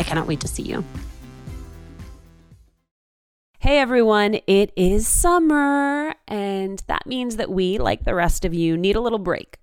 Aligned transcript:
I 0.00 0.02
cannot 0.02 0.26
wait 0.26 0.40
to 0.40 0.48
see 0.48 0.62
you. 0.62 0.82
Hey 3.58 3.78
everyone, 3.78 4.38
it 4.46 4.72
is 4.74 5.06
summer, 5.06 6.14
and 6.26 6.82
that 6.86 7.04
means 7.04 7.36
that 7.36 7.50
we, 7.50 7.76
like 7.76 8.04
the 8.04 8.14
rest 8.14 8.46
of 8.46 8.54
you, 8.54 8.78
need 8.78 8.96
a 8.96 9.00
little 9.02 9.18
break. 9.18 9.58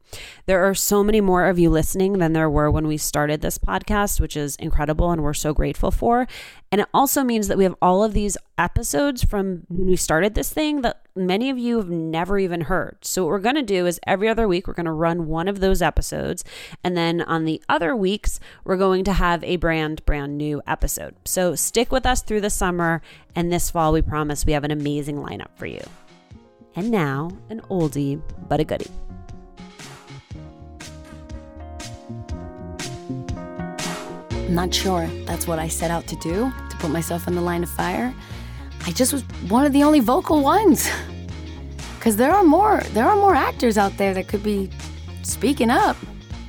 There 0.46 0.64
are 0.64 0.74
so 0.74 1.04
many 1.04 1.22
more 1.22 1.46
of 1.46 1.60
you 1.60 1.70
listening 1.70 2.14
than 2.14 2.34
there 2.34 2.50
were 2.50 2.72
when 2.72 2.88
we 2.88 2.98
started 2.98 3.42
this 3.42 3.58
podcast, 3.58 4.20
which 4.20 4.38
is 4.38 4.56
incredible 4.58 5.12
and 5.12 5.22
we're 5.22 5.34
so 5.34 5.54
grateful 5.54 5.92
for. 5.92 6.28
And 6.72 6.82
it 6.82 6.88
also 6.94 7.24
means 7.24 7.48
that 7.48 7.58
we 7.58 7.64
have 7.64 7.76
all 7.82 8.04
of 8.04 8.14
these 8.14 8.38
episodes 8.58 9.24
from 9.24 9.64
when 9.70 9.88
we 9.88 9.96
started 9.96 10.36
this 10.36 10.52
thing 10.52 10.82
that 10.82 11.02
many 11.16 11.50
of 11.50 11.58
you 11.58 11.78
have 11.78 11.90
never 11.90 12.38
even 12.40 12.62
heard. 12.62 12.98
So, 13.02 13.24
what 13.24 13.30
we're 13.30 13.40
going 13.40 13.56
to 13.56 13.62
do 13.62 13.86
is 13.86 14.00
every 14.06 14.28
other 14.28 14.48
week, 14.48 14.68
we're 14.68 14.74
going 14.74 14.86
to 14.86 14.92
run 14.92 15.28
one 15.28 15.48
of 15.48 15.60
those 15.60 15.82
episodes. 15.82 16.44
And 16.84 16.98
then 16.98 17.22
on 17.22 17.46
the 17.46 17.62
other 17.70 17.96
weeks, 17.96 18.40
we're 18.64 18.78
going 18.78 19.04
to 19.06 19.14
have 19.14 19.44
a 19.44 19.56
brand, 19.58 20.06
brand 20.06 20.38
new 20.38 20.62
episode. 20.68 21.16
So, 21.26 21.56
stick 21.56 21.92
with 21.92 22.06
us 22.06 22.22
through 22.22 22.42
the 22.42 22.50
summer. 22.50 23.02
And 23.36 23.52
this 23.52 23.70
fall, 23.70 23.94
we 23.94 24.02
promise 24.02 24.46
we 24.46 24.54
have 24.54 24.64
an 24.64 24.72
amazing 24.72 25.18
lineup 25.18 25.56
for 25.56 25.68
you. 25.68 25.84
And 26.76 26.92
now, 26.92 27.32
an 27.50 27.62
oldie, 27.70 28.22
but 28.48 28.60
a 28.60 28.64
goodie. 28.64 28.92
I'm 34.48 34.56
not 34.56 34.74
sure 34.74 35.08
that's 35.26 35.46
what 35.46 35.60
I 35.60 35.68
set 35.68 35.92
out 35.92 36.08
to 36.08 36.16
do, 36.16 36.54
to 36.70 36.78
put 36.78 36.90
myself 36.90 37.28
in 37.28 37.36
the 37.36 37.42
line 37.42 37.64
of 37.64 37.70
fire. 37.70 38.16
I 38.86 38.92
just 38.92 39.12
was 39.12 39.24
one 39.50 39.66
of 39.66 39.74
the 39.74 39.84
only 39.84 40.00
vocal 40.00 40.42
ones. 40.42 40.90
Cause 42.00 42.16
there 42.16 42.32
are 42.32 42.46
more 42.46 42.80
there 42.94 43.06
are 43.06 43.18
more 43.18 43.36
actors 43.36 43.78
out 43.78 43.98
there 43.98 44.14
that 44.14 44.30
could 44.30 44.44
be 44.44 44.70
speaking 45.24 45.70
up. 45.70 45.98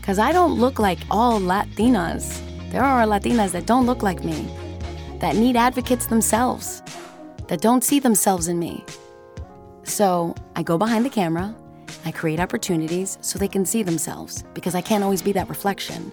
Cause 0.03 0.21
I 0.21 0.31
don't 0.31 0.61
look 0.61 0.79
like 0.79 1.01
all 1.11 1.41
Latinas. 1.41 2.41
There 2.71 2.85
are 2.85 3.05
Latinas 3.05 3.51
that 3.51 3.67
don't 3.67 3.85
look 3.85 4.05
like 4.05 4.23
me, 4.23 4.47
that 5.19 5.35
need 5.35 5.57
advocates 5.57 6.07
themselves, 6.07 6.85
that 7.49 7.61
don't 7.61 7.83
see 7.83 7.99
themselves 7.99 8.47
in 8.47 8.61
me. 8.61 8.85
So 9.83 10.37
I 10.55 10.63
go 10.63 10.79
behind 10.79 11.05
the 11.05 11.11
camera, 11.11 11.53
I 12.05 12.13
create 12.13 12.39
opportunities 12.39 13.19
so 13.23 13.41
they 13.41 13.49
can 13.49 13.67
see 13.67 13.83
themselves, 13.83 14.45
because 14.55 14.77
I 14.77 14.83
can't 14.83 15.03
always 15.03 15.23
be 15.23 15.33
that 15.33 15.49
reflection 15.49 16.13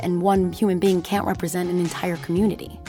and 0.00 0.22
one 0.22 0.52
human 0.52 0.78
being 0.78 1.02
can't 1.02 1.26
represent 1.26 1.70
an 1.70 1.78
entire 1.78 2.16
community. 2.18 2.80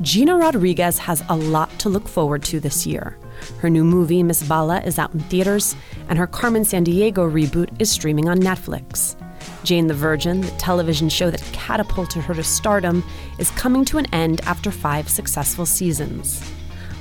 Gina 0.00 0.36
Rodriguez 0.36 0.98
has 0.98 1.22
a 1.28 1.36
lot 1.36 1.70
to 1.78 1.88
look 1.88 2.08
forward 2.08 2.42
to 2.44 2.58
this 2.58 2.86
year. 2.86 3.16
Her 3.58 3.70
new 3.70 3.84
movie, 3.84 4.22
Miss 4.22 4.42
Bala, 4.42 4.80
is 4.80 4.98
out 4.98 5.14
in 5.14 5.20
theaters, 5.20 5.76
and 6.08 6.18
her 6.18 6.26
Carmen 6.26 6.62
Sandiego 6.62 7.30
reboot 7.30 7.70
is 7.80 7.90
streaming 7.90 8.28
on 8.28 8.38
Netflix. 8.38 9.16
Jane 9.64 9.86
the 9.86 9.94
Virgin, 9.94 10.40
the 10.40 10.50
television 10.52 11.08
show 11.08 11.30
that 11.30 11.42
catapulted 11.52 12.22
her 12.24 12.34
to 12.34 12.42
stardom, 12.42 13.04
is 13.38 13.50
coming 13.50 13.84
to 13.84 13.98
an 13.98 14.06
end 14.12 14.40
after 14.42 14.70
five 14.70 15.08
successful 15.08 15.66
seasons. 15.66 16.42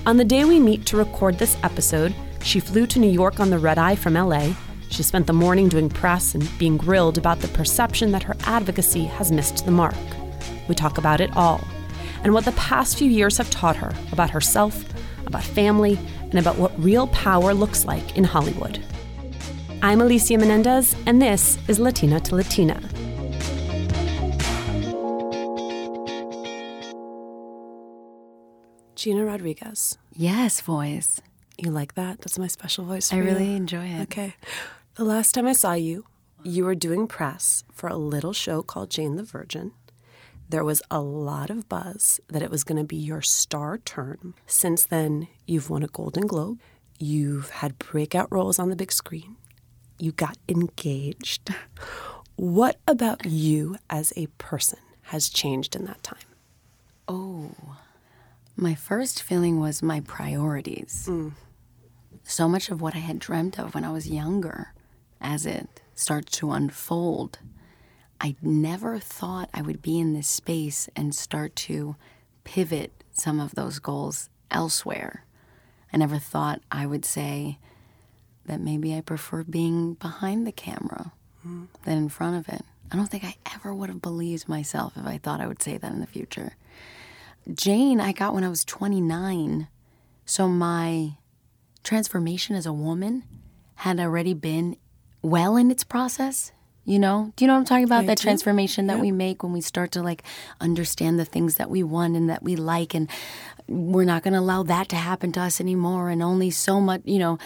On 0.05 0.17
the 0.17 0.25
day 0.25 0.45
we 0.45 0.59
meet 0.59 0.85
to 0.87 0.97
record 0.97 1.37
this 1.37 1.57
episode, 1.63 2.13
she 2.43 2.59
flew 2.59 2.85
to 2.87 2.99
New 2.99 3.09
York 3.09 3.39
on 3.39 3.49
the 3.49 3.59
red 3.59 3.77
eye 3.77 3.95
from 3.95 4.13
LA 4.13 4.53
she 4.91 5.03
spent 5.03 5.25
the 5.25 5.33
morning 5.33 5.69
doing 5.69 5.87
press 5.87 6.35
and 6.35 6.47
being 6.59 6.75
grilled 6.75 7.17
about 7.17 7.39
the 7.39 7.47
perception 7.47 8.11
that 8.11 8.23
her 8.23 8.35
advocacy 8.41 9.05
has 9.05 9.31
missed 9.31 9.65
the 9.65 9.71
mark. 9.71 9.95
We 10.67 10.75
talk 10.75 10.97
about 10.97 11.21
it 11.21 11.35
all, 11.35 11.61
and 12.23 12.33
what 12.33 12.43
the 12.43 12.51
past 12.51 12.97
few 12.97 13.09
years 13.09 13.37
have 13.37 13.49
taught 13.49 13.77
her 13.77 13.93
about 14.11 14.29
herself, 14.29 14.83
about 15.25 15.43
family, 15.43 15.97
and 16.23 16.35
about 16.37 16.57
what 16.57 16.77
real 16.77 17.07
power 17.07 17.53
looks 17.53 17.85
like 17.85 18.17
in 18.17 18.25
Hollywood. 18.25 18.83
I'm 19.81 20.01
Alicia 20.01 20.37
Menendez, 20.37 20.95
and 21.05 21.21
this 21.21 21.57
is 21.69 21.79
Latina 21.79 22.19
to 22.19 22.35
Latina. 22.35 22.81
Gina 28.95 29.25
Rodriguez. 29.25 29.97
Yes, 30.13 30.61
voice. 30.61 31.21
You 31.57 31.71
like 31.71 31.95
that? 31.95 32.19
That's 32.19 32.37
my 32.37 32.47
special 32.47 32.85
voice. 32.85 33.11
I 33.11 33.17
you. 33.17 33.23
really 33.23 33.55
enjoy 33.55 33.85
it. 33.85 34.01
Okay. 34.03 34.35
The 34.95 35.05
last 35.05 35.31
time 35.31 35.47
I 35.47 35.53
saw 35.53 35.71
you, 35.71 36.03
you 36.43 36.65
were 36.65 36.75
doing 36.75 37.07
press 37.07 37.63
for 37.71 37.87
a 37.87 37.95
little 37.95 38.33
show 38.33 38.61
called 38.61 38.89
Jane 38.89 39.15
the 39.15 39.23
Virgin. 39.23 39.71
There 40.49 40.65
was 40.65 40.81
a 40.91 40.99
lot 40.99 41.49
of 41.49 41.69
buzz 41.69 42.19
that 42.27 42.41
it 42.41 42.51
was 42.51 42.65
going 42.65 42.77
to 42.77 42.83
be 42.83 42.97
your 42.97 43.21
star 43.21 43.77
turn. 43.77 44.33
Since 44.47 44.85
then, 44.85 45.29
you've 45.47 45.69
won 45.69 45.81
a 45.83 45.87
Golden 45.87 46.27
Globe. 46.27 46.59
You've 46.99 47.51
had 47.51 47.79
breakout 47.79 48.27
roles 48.29 48.59
on 48.59 48.69
the 48.69 48.75
big 48.75 48.91
screen. 48.91 49.37
You 49.97 50.11
got 50.11 50.37
engaged. 50.49 51.55
What 52.35 52.77
about 52.85 53.25
you 53.25 53.77
as 53.89 54.11
a 54.17 54.27
person 54.39 54.79
has 55.03 55.29
changed 55.29 55.73
in 55.73 55.85
that 55.85 56.03
time? 56.03 56.19
Oh, 57.07 57.51
my 58.57 58.75
first 58.75 59.23
feeling 59.23 59.57
was 59.57 59.81
my 59.81 60.01
priorities. 60.01 61.07
Mm. 61.09 61.31
So 62.23 62.49
much 62.49 62.69
of 62.69 62.81
what 62.81 62.93
I 62.93 62.99
had 62.99 63.19
dreamt 63.19 63.57
of 63.57 63.73
when 63.73 63.85
I 63.85 63.91
was 63.91 64.09
younger 64.09 64.73
as 65.21 65.45
it 65.45 65.81
starts 65.95 66.37
to 66.39 66.51
unfold, 66.51 67.39
I 68.19 68.35
never 68.41 68.99
thought 68.99 69.49
I 69.53 69.61
would 69.61 69.81
be 69.81 69.99
in 69.99 70.13
this 70.13 70.27
space 70.27 70.89
and 70.95 71.15
start 71.15 71.55
to 71.57 71.95
pivot 72.43 72.91
some 73.11 73.39
of 73.39 73.55
those 73.55 73.79
goals 73.79 74.29
elsewhere. 74.49 75.25
I 75.93 75.97
never 75.97 76.17
thought 76.17 76.61
I 76.71 76.85
would 76.85 77.05
say 77.05 77.57
that 78.45 78.59
maybe 78.59 78.95
I 78.95 79.01
prefer 79.01 79.43
being 79.43 79.95
behind 79.95 80.45
the 80.45 80.51
camera 80.51 81.13
mm. 81.45 81.67
than 81.83 81.97
in 81.97 82.09
front 82.09 82.37
of 82.37 82.53
it. 82.53 82.63
I 82.91 82.95
don't 82.95 83.07
think 83.07 83.23
I 83.23 83.35
ever 83.55 83.73
would 83.73 83.89
have 83.89 84.01
believed 84.01 84.49
myself 84.49 84.93
if 84.97 85.05
I 85.05 85.17
thought 85.17 85.41
I 85.41 85.47
would 85.47 85.61
say 85.61 85.77
that 85.77 85.91
in 85.91 85.99
the 85.99 86.07
future. 86.07 86.55
Jane, 87.53 87.99
I 87.99 88.11
got 88.11 88.33
when 88.33 88.43
I 88.43 88.49
was 88.49 88.65
29. 88.65 89.67
So 90.25 90.47
my 90.47 91.13
transformation 91.83 92.55
as 92.55 92.65
a 92.65 92.73
woman 92.73 93.23
had 93.75 93.99
already 93.99 94.33
been 94.33 94.77
well 95.21 95.55
in 95.55 95.71
its 95.71 95.83
process 95.83 96.51
you 96.83 96.97
know 96.97 97.31
do 97.35 97.45
you 97.45 97.47
know 97.47 97.53
what 97.53 97.59
i'm 97.59 97.65
talking 97.65 97.83
about 97.83 98.03
I 98.03 98.07
that 98.07 98.17
do. 98.17 98.23
transformation 98.23 98.87
that 98.87 98.99
we 98.99 99.11
make 99.11 99.43
when 99.43 99.53
we 99.53 99.61
start 99.61 99.91
to 99.91 100.01
like 100.01 100.23
understand 100.59 101.19
the 101.19 101.25
things 101.25 101.55
that 101.55 101.69
we 101.69 101.83
want 101.83 102.15
and 102.15 102.29
that 102.29 102.41
we 102.41 102.55
like 102.55 102.93
and 102.93 103.07
we're 103.71 104.05
not 104.05 104.23
going 104.23 104.33
to 104.33 104.39
allow 104.39 104.63
that 104.63 104.89
to 104.89 104.95
happen 104.95 105.31
to 105.33 105.41
us 105.41 105.61
anymore. 105.61 106.09
And 106.09 106.21
only 106.21 106.51
so 106.51 106.81
much, 106.81 107.01
you 107.05 107.19
know, 107.19 107.37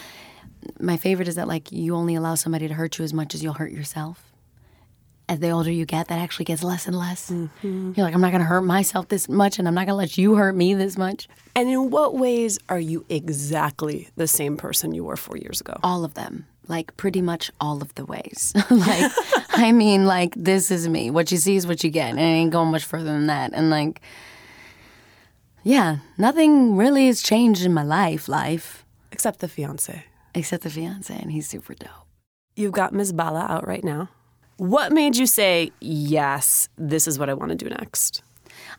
my 0.80 0.96
favorite 0.96 1.28
is 1.28 1.36
that 1.36 1.48
like 1.48 1.70
you 1.70 1.94
only 1.94 2.14
allow 2.14 2.34
somebody 2.34 2.68
to 2.68 2.74
hurt 2.74 2.98
you 2.98 3.04
as 3.04 3.12
much 3.12 3.34
as 3.34 3.42
you'll 3.42 3.54
hurt 3.54 3.72
yourself. 3.72 4.32
As 5.28 5.40
the 5.40 5.50
older 5.50 5.72
you 5.72 5.86
get, 5.86 6.06
that 6.06 6.20
actually 6.20 6.44
gets 6.44 6.62
less 6.62 6.86
and 6.86 6.96
less. 6.96 7.30
Mm-hmm. 7.30 7.94
You're 7.96 8.06
like, 8.06 8.14
I'm 8.14 8.20
not 8.20 8.30
going 8.30 8.42
to 8.42 8.46
hurt 8.46 8.60
myself 8.60 9.08
this 9.08 9.28
much, 9.28 9.58
and 9.58 9.66
I'm 9.66 9.74
not 9.74 9.80
going 9.80 9.94
to 9.94 9.94
let 9.94 10.16
you 10.16 10.36
hurt 10.36 10.54
me 10.54 10.72
this 10.74 10.96
much. 10.96 11.26
And 11.56 11.68
in 11.68 11.90
what 11.90 12.14
ways 12.14 12.60
are 12.68 12.78
you 12.78 13.04
exactly 13.08 14.08
the 14.14 14.28
same 14.28 14.56
person 14.56 14.94
you 14.94 15.02
were 15.02 15.16
four 15.16 15.36
years 15.36 15.60
ago? 15.60 15.80
All 15.82 16.04
of 16.04 16.14
them. 16.14 16.46
Like 16.68 16.96
pretty 16.96 17.22
much 17.22 17.50
all 17.60 17.80
of 17.82 17.94
the 17.94 18.04
ways. 18.04 18.52
like, 18.70 19.12
I 19.50 19.72
mean, 19.72 20.06
like, 20.06 20.34
this 20.34 20.70
is 20.70 20.88
me. 20.88 21.10
What 21.10 21.30
you 21.30 21.38
see 21.38 21.56
is 21.56 21.66
what 21.66 21.84
you 21.84 21.90
get. 21.90 22.10
And 22.10 22.18
it 22.18 22.22
ain't 22.22 22.50
going 22.52 22.70
much 22.70 22.84
further 22.84 23.12
than 23.12 23.26
that. 23.28 23.52
And 23.54 23.70
like, 23.70 24.00
yeah, 25.62 25.98
nothing 26.18 26.76
really 26.76 27.06
has 27.06 27.22
changed 27.22 27.64
in 27.64 27.72
my 27.74 27.82
life, 27.82 28.28
life, 28.28 28.84
Except 29.12 29.40
the 29.40 29.48
fiance. 29.48 30.04
except 30.34 30.62
the 30.62 30.70
fiance, 30.70 31.14
and 31.14 31.32
he's 31.32 31.48
super 31.48 31.74
dope. 31.74 31.90
You've 32.54 32.72
got 32.72 32.92
Miss 32.92 33.12
Bala 33.12 33.46
out 33.48 33.66
right 33.66 33.82
now. 33.84 34.08
What 34.58 34.92
made 34.92 35.16
you 35.16 35.26
say, 35.26 35.72
yes, 35.80 36.68
this 36.78 37.06
is 37.06 37.18
what 37.18 37.28
I 37.28 37.34
want 37.34 37.50
to 37.50 37.56
do 37.56 37.68
next? 37.68 38.22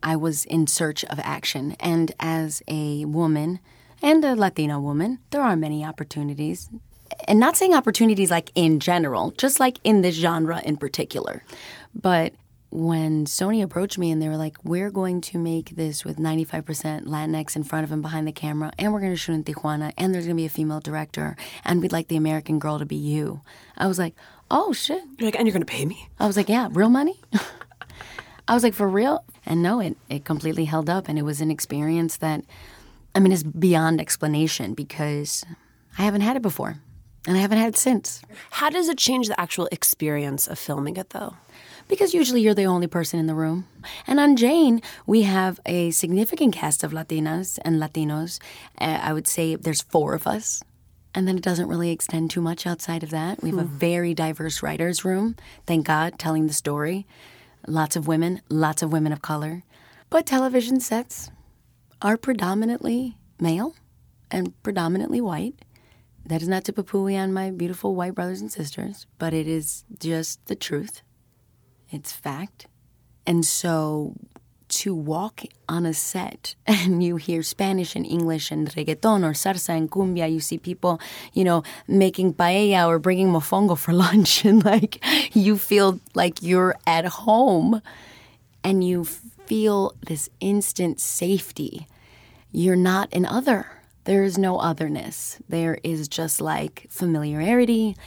I 0.01 0.16
was 0.16 0.45
in 0.45 0.68
search 0.68 1.04
of 1.06 1.19
action. 1.19 1.75
And 1.80 2.12
as 2.19 2.62
a 2.68 3.06
woman 3.06 3.60
and 4.01 4.24
a 4.24 4.36
Latina 4.36 4.80
woman, 4.80 5.19
there 5.31 5.42
are 5.42 5.56
many 5.56 5.83
opportunities. 5.86 6.69
And 7.27 7.39
not 7.39 7.57
saying 7.57 7.74
opportunities 7.74 8.31
like 8.31 8.51
in 8.56 8.80
general, 8.80 9.31
just 9.31 9.59
like 9.59 9.80
in 9.83 10.01
this 10.01 10.15
genre 10.15 10.62
in 10.63 10.77
particular. 10.77 11.44
But 11.94 12.33
when 12.69 13.25
Sony 13.25 13.63
approached 13.63 13.98
me 13.98 14.12
and 14.12 14.21
they 14.21 14.27
were 14.27 14.38
like, 14.38 14.57
we're 14.63 14.92
going 14.92 15.21
to 15.21 15.38
make 15.38 15.71
this 15.71 16.04
with 16.04 16.18
95% 16.18 17.06
Latinx 17.06 17.56
in 17.56 17.63
front 17.63 17.86
of 17.86 17.92
and 17.92 18.01
behind 18.01 18.27
the 18.27 18.31
camera, 18.31 18.71
and 18.77 18.92
we're 18.92 19.00
going 19.00 19.13
to 19.13 19.18
shoot 19.18 19.33
in 19.33 19.44
Tijuana, 19.44 19.94
and 19.98 20.13
there's 20.13 20.25
going 20.25 20.36
to 20.36 20.42
be 20.42 20.45
a 20.45 20.50
female 20.50 20.81
director, 20.81 21.38
and 21.63 21.81
we'd 21.81 21.94
like 21.94 22.09
the 22.09 22.18
American 22.18 22.59
girl 22.59 22.77
to 22.80 22.86
be 22.86 22.95
you. 22.95 23.42
I 23.77 23.88
was 23.88 23.98
like, 23.98 24.15
oh 24.51 24.74
shit. 24.74 25.01
You're 25.18 25.27
like, 25.27 25.36
and 25.36 25.48
you're 25.48 25.54
going 25.54 25.65
to 25.65 25.71
pay 25.71 25.86
me? 25.86 26.09
I 26.19 26.27
was 26.27 26.36
like, 26.36 26.50
yeah, 26.50 26.68
real 26.71 26.89
money? 26.89 27.19
I 28.48 28.54
was 28.54 28.63
like, 28.63 28.74
for 28.74 28.88
real? 28.88 29.24
And 29.45 29.62
no, 29.62 29.80
it, 29.80 29.98
it 30.09 30.25
completely 30.25 30.65
held 30.65 30.89
up. 30.89 31.09
And 31.09 31.19
it 31.19 31.24
was 31.24 31.42
an 31.42 31.51
experience 31.51 32.18
that, 32.18 32.44
I 33.13 33.19
mean, 33.19 33.31
is 33.31 33.44
beyond 33.44 34.00
explanation 34.00 34.74
because 34.74 35.44
I 35.98 36.04
haven't 36.04 36.21
had 36.21 36.38
it 36.38 36.42
before. 36.42 36.77
And 37.27 37.38
I 37.38 37.41
haven't 37.41 37.57
had 37.57 37.68
it 37.68 37.77
since. 37.77 38.21
How 38.51 38.69
does 38.69 38.88
it 38.88 38.97
change 38.97 39.27
the 39.27 39.39
actual 39.39 39.68
experience 39.71 40.47
of 40.47 40.57
filming 40.57 40.95
it, 40.95 41.09
though? 41.09 41.35
Because 41.89 42.13
usually 42.13 42.41
you're 42.41 42.53
the 42.53 42.65
only 42.65 42.88
person 42.88 43.19
in 43.19 43.27
the 43.27 43.35
room. 43.35 43.68
And 44.07 44.19
on 44.19 44.38
Jane, 44.38 44.81
we 45.06 45.24
have 45.24 45.59
a 45.65 45.91
significant 45.91 46.53
cast 46.56 46.85
of 46.85 46.94
Latinas 46.94 47.59
and 47.63 47.81
Latinos. 47.81 48.39
Uh, 48.79 49.00
I 49.01 49.12
would 49.12 49.27
say 49.27 49.56
there's 49.56 49.81
four 49.81 50.15
of 50.15 50.25
us. 50.25 50.63
And 51.13 51.27
then 51.27 51.38
it 51.38 51.44
doesn't 51.44 51.68
really 51.68 51.91
extend 51.91 52.31
too 52.31 52.41
much 52.41 52.65
outside 52.65 53.03
of 53.03 53.09
that. 53.09 53.41
We 53.44 53.50
have 53.50 53.59
a 53.59 53.63
very 53.63 54.13
diverse 54.13 54.63
writer's 54.63 55.03
room, 55.03 55.35
thank 55.65 55.85
God, 55.85 56.19
telling 56.19 56.47
the 56.47 56.53
story. 56.53 57.07
Lots 57.68 57.95
of 57.95 58.07
women, 58.07 58.41
lots 58.50 58.81
of 58.81 58.91
women 58.91 59.12
of 59.12 59.21
color. 59.21 59.63
But 60.09 60.25
television 60.25 60.80
sets 60.80 61.30
are 62.01 62.18
predominantly 62.18 63.18
male 63.39 63.75
and 64.30 64.62
predominantly 64.63 65.19
white. 65.19 65.56
That 66.27 66.41
is 66.41 66.50
not 66.50 66.65
to 66.65 66.74
poo 66.74 67.09
on 67.15 67.31
my 67.31 67.51
beautiful 67.51 67.95
white 67.95 68.13
brothers 68.13 68.41
and 68.41 68.51
sisters, 68.51 69.07
but 69.18 69.33
it 69.33 69.47
is 69.47 69.85
just 69.97 70.45
the 70.47 70.56
truth. 70.56 71.01
It's 71.89 72.12
fact. 72.12 72.68
And 73.25 73.45
so 73.45 74.13
to 74.69 74.94
walk 74.94 75.44
on 75.69 75.85
a 75.85 75.94
set 75.94 76.56
and 76.68 77.01
you 77.01 77.15
hear 77.15 77.41
Spanish 77.44 77.95
and 77.95 78.06
English 78.06 78.51
and 78.51 78.68
reggaeton 78.68 79.24
or 79.24 79.31
salsa 79.31 79.69
and 79.69 79.89
cumbia, 79.89 80.29
you 80.29 80.41
see 80.41 80.57
people, 80.57 81.00
you 81.31 81.45
know, 81.45 81.63
making 81.88 82.33
paella 82.33 82.88
or 82.88 83.00
bringing 83.00 83.30
mofongo 83.30 83.77
for 83.77 83.94
lunch, 84.06 84.44
and 84.44 84.65
like 84.65 85.00
you 85.33 85.57
feel 85.57 86.01
like 86.13 86.44
you're 86.44 86.75
at 86.85 87.06
home 87.06 87.81
and 88.65 88.83
you 88.83 89.06
feel 89.06 89.94
this 90.06 90.30
instant 90.41 91.00
safety. 91.00 91.88
You're 92.51 92.75
not 92.75 93.13
an 93.13 93.25
other. 93.25 93.76
There 94.07 94.24
is 94.24 94.38
no 94.38 94.57
otherness. 94.57 95.38
There 95.50 95.80
is 95.83 96.07
just 96.07 96.39
like 96.39 96.88
familiarity 96.89 97.98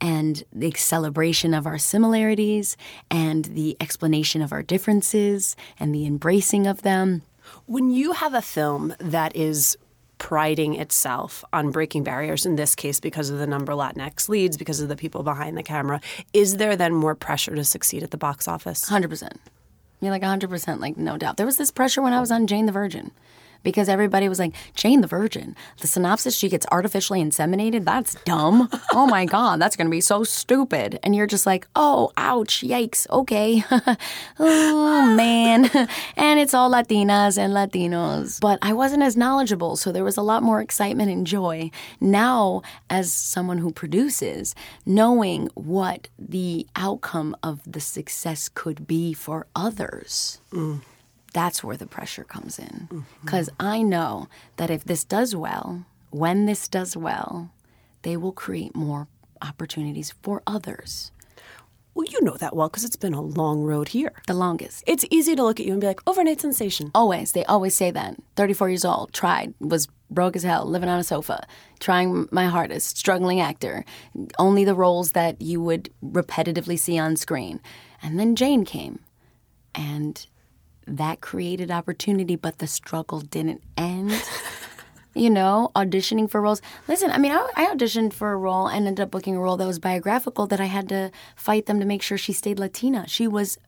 and 0.00 0.42
the 0.50 0.70
celebration 0.70 1.52
of 1.52 1.66
our 1.66 1.76
similarities 1.76 2.78
and 3.10 3.44
the 3.44 3.76
explanation 3.78 4.40
of 4.40 4.50
our 4.50 4.62
differences 4.62 5.54
and 5.78 5.94
the 5.94 6.06
embracing 6.06 6.66
of 6.66 6.80
them. 6.80 7.20
When 7.66 7.90
you 7.90 8.12
have 8.12 8.32
a 8.32 8.40
film 8.40 8.94
that 8.98 9.36
is 9.36 9.76
priding 10.16 10.74
itself 10.76 11.44
on 11.52 11.70
breaking 11.70 12.04
barriers, 12.04 12.46
in 12.46 12.56
this 12.56 12.74
case 12.74 12.98
because 12.98 13.28
of 13.28 13.38
the 13.38 13.46
number 13.46 13.74
Latinx 13.74 14.30
leads, 14.30 14.56
because 14.56 14.80
of 14.80 14.88
the 14.88 14.96
people 14.96 15.22
behind 15.22 15.58
the 15.58 15.62
camera, 15.62 16.00
is 16.32 16.56
there 16.56 16.76
then 16.76 16.94
more 16.94 17.14
pressure 17.14 17.54
to 17.54 17.62
succeed 17.62 18.02
at 18.02 18.10
the 18.10 18.16
box 18.16 18.48
office? 18.48 18.88
100%. 18.88 19.36
You're 20.00 20.12
like 20.12 20.22
100%, 20.22 20.80
like 20.80 20.96
no 20.96 21.18
doubt. 21.18 21.36
There 21.36 21.44
was 21.44 21.58
this 21.58 21.70
pressure 21.70 22.00
when 22.00 22.14
I 22.14 22.20
was 22.20 22.30
on 22.30 22.46
Jane 22.46 22.64
the 22.64 22.72
Virgin 22.72 23.10
because 23.62 23.88
everybody 23.88 24.28
was 24.28 24.38
like, 24.38 24.54
Jane 24.74 25.00
the 25.00 25.06
Virgin, 25.06 25.56
the 25.80 25.86
synopsis, 25.86 26.36
she 26.36 26.48
gets 26.48 26.66
artificially 26.70 27.22
inseminated. 27.22 27.84
That's 27.84 28.14
dumb. 28.24 28.68
oh 28.92 29.06
my 29.06 29.24
God, 29.32 29.60
that's 29.60 29.76
going 29.76 29.86
to 29.86 29.90
be 29.90 30.00
so 30.00 30.24
stupid. 30.24 30.98
And 31.02 31.14
you're 31.14 31.26
just 31.26 31.46
like, 31.46 31.66
oh, 31.76 32.12
ouch, 32.16 32.62
yikes, 32.62 33.08
okay. 33.10 33.64
oh, 34.38 35.14
man. 35.16 35.70
and 36.16 36.40
it's 36.40 36.54
all 36.54 36.70
Latinas 36.70 37.38
and 37.38 37.52
Latinos. 37.52 38.40
But 38.40 38.58
I 38.62 38.72
wasn't 38.72 39.02
as 39.02 39.16
knowledgeable, 39.16 39.76
so 39.76 39.92
there 39.92 40.04
was 40.04 40.16
a 40.16 40.22
lot 40.22 40.42
more 40.42 40.60
excitement 40.60 41.10
and 41.10 41.26
joy. 41.26 41.70
Now, 42.00 42.62
as 42.90 43.12
someone 43.12 43.58
who 43.58 43.72
produces, 43.72 44.54
knowing 44.86 45.48
what 45.54 46.08
the 46.18 46.66
outcome 46.76 47.36
of 47.42 47.60
the 47.70 47.80
success 47.80 48.48
could 48.48 48.86
be 48.86 49.12
for 49.12 49.46
others 49.54 50.40
mm. 50.52 50.80
That's 51.32 51.64
where 51.64 51.76
the 51.76 51.86
pressure 51.86 52.24
comes 52.24 52.58
in. 52.58 52.88
Mm-hmm. 52.90 53.00
Because 53.22 53.50
I 53.58 53.82
know 53.82 54.28
that 54.56 54.70
if 54.70 54.84
this 54.84 55.04
does 55.04 55.34
well, 55.34 55.84
when 56.10 56.46
this 56.46 56.68
does 56.68 56.96
well, 56.96 57.50
they 58.02 58.16
will 58.16 58.32
create 58.32 58.76
more 58.76 59.08
opportunities 59.40 60.14
for 60.22 60.42
others. 60.46 61.10
Well, 61.94 62.06
you 62.08 62.22
know 62.22 62.36
that 62.38 62.56
well 62.56 62.68
because 62.68 62.84
it's 62.84 62.96
been 62.96 63.12
a 63.12 63.20
long 63.20 63.62
road 63.62 63.88
here. 63.88 64.12
The 64.26 64.34
longest. 64.34 64.82
It's 64.86 65.04
easy 65.10 65.36
to 65.36 65.42
look 65.42 65.60
at 65.60 65.66
you 65.66 65.72
and 65.72 65.80
be 65.80 65.86
like, 65.86 66.00
overnight 66.06 66.40
sensation. 66.40 66.90
Always. 66.94 67.32
They 67.32 67.44
always 67.44 67.74
say 67.74 67.90
that. 67.90 68.16
34 68.36 68.70
years 68.70 68.84
old, 68.84 69.12
tried, 69.12 69.52
was 69.60 69.88
broke 70.10 70.36
as 70.36 70.42
hell, 70.42 70.64
living 70.64 70.88
on 70.88 70.98
a 70.98 71.04
sofa, 71.04 71.46
trying 71.80 72.28
my 72.30 72.46
hardest, 72.46 72.96
struggling 72.96 73.40
actor, 73.40 73.84
only 74.38 74.64
the 74.64 74.74
roles 74.74 75.12
that 75.12 75.40
you 75.42 75.60
would 75.60 75.90
repetitively 76.02 76.78
see 76.78 76.98
on 76.98 77.16
screen. 77.16 77.60
And 78.02 78.18
then 78.18 78.36
Jane 78.36 78.64
came. 78.64 79.00
And 79.74 80.26
that 80.86 81.20
created 81.20 81.70
opportunity, 81.70 82.36
but 82.36 82.58
the 82.58 82.66
struggle 82.66 83.20
didn't 83.20 83.62
end. 83.76 84.12
you 85.14 85.30
know, 85.30 85.70
auditioning 85.76 86.28
for 86.28 86.40
roles. 86.40 86.62
Listen, 86.88 87.10
I 87.10 87.18
mean, 87.18 87.32
I, 87.32 87.46
I, 87.54 87.66
auditioned 87.66 88.12
for 88.12 88.32
a 88.32 88.36
role 88.36 88.66
and 88.66 88.86
ended 88.86 89.02
up 89.02 89.10
booking 89.10 89.36
a 89.36 89.40
role 89.40 89.56
that 89.58 89.66
was 89.66 89.78
biographical 89.78 90.46
that 90.46 90.60
I 90.60 90.66
had 90.66 90.88
to 90.88 91.10
fight 91.36 91.66
them 91.66 91.80
to 91.80 91.86
make 91.86 92.02
sure 92.02 92.16
she 92.16 92.32
stayed 92.32 92.58
Latina. 92.58 93.06
She 93.08 93.28
was 93.28 93.58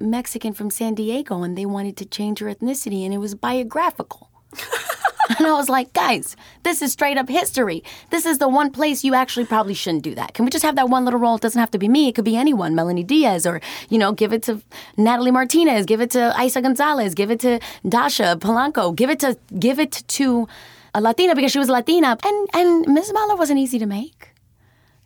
Mexican 0.00 0.54
from 0.54 0.70
San 0.70 0.94
Diego 0.94 1.42
and 1.42 1.56
they 1.56 1.66
wanted 1.66 1.96
to 1.98 2.04
change 2.04 2.38
her 2.38 2.46
ethnicity 2.46 3.04
and 3.04 3.12
it 3.12 3.18
was 3.18 3.34
biographical. 3.34 4.30
and 5.38 5.46
I 5.46 5.52
was 5.52 5.68
like, 5.68 5.92
guys, 5.92 6.36
this 6.62 6.82
is 6.82 6.92
straight 6.92 7.16
up 7.16 7.28
history. 7.28 7.82
This 8.10 8.26
is 8.26 8.38
the 8.38 8.48
one 8.48 8.70
place 8.70 9.04
you 9.04 9.14
actually 9.14 9.46
probably 9.46 9.74
shouldn't 9.74 10.02
do 10.02 10.14
that. 10.14 10.34
Can 10.34 10.44
we 10.44 10.50
just 10.50 10.64
have 10.64 10.76
that 10.76 10.88
one 10.88 11.04
little 11.04 11.20
role? 11.20 11.36
It 11.36 11.42
doesn't 11.42 11.58
have 11.58 11.70
to 11.72 11.78
be 11.78 11.88
me. 11.88 12.08
It 12.08 12.14
could 12.14 12.24
be 12.24 12.36
anyone, 12.36 12.74
Melanie 12.74 13.04
Diaz, 13.04 13.46
or, 13.46 13.60
you 13.88 13.98
know, 13.98 14.12
give 14.12 14.32
it 14.32 14.42
to 14.44 14.60
Natalie 14.96 15.30
Martinez, 15.30 15.86
give 15.86 16.00
it 16.00 16.10
to 16.10 16.34
Isa 16.40 16.60
Gonzalez, 16.60 17.14
give 17.14 17.30
it 17.30 17.40
to 17.40 17.60
Dasha 17.88 18.36
Polanco, 18.38 18.94
give 18.94 19.10
it 19.10 19.20
to 19.20 19.38
give 19.58 19.78
it 19.78 20.02
to 20.08 20.46
a 20.94 21.00
Latina 21.00 21.34
because 21.34 21.52
she 21.52 21.58
was 21.58 21.68
Latina. 21.68 22.18
And 22.24 22.48
and 22.52 22.88
Miss 22.88 23.10
Bala 23.12 23.36
wasn't 23.36 23.60
easy 23.60 23.78
to 23.78 23.86
make. 23.86 24.30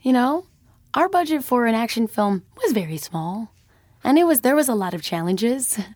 You 0.02 0.12
know? 0.12 0.46
Our 0.94 1.08
budget 1.08 1.44
for 1.44 1.66
an 1.66 1.74
action 1.74 2.08
film 2.08 2.44
was 2.62 2.72
very 2.72 2.96
small. 2.96 3.52
And 4.02 4.18
it 4.18 4.24
was 4.24 4.40
there 4.40 4.56
was 4.56 4.68
a 4.68 4.74
lot 4.74 4.94
of 4.94 5.02
challenges. 5.02 5.78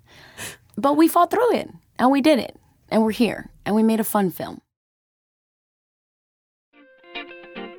But 0.74 0.96
we 0.96 1.06
fought 1.06 1.30
through 1.30 1.54
it 1.54 1.68
and 1.98 2.10
we 2.10 2.22
did 2.22 2.38
it 2.38 2.56
and 2.92 3.02
we're 3.02 3.10
here 3.10 3.48
and 3.64 3.74
we 3.74 3.82
made 3.82 4.00
a 4.00 4.04
fun 4.04 4.30
film. 4.30 4.60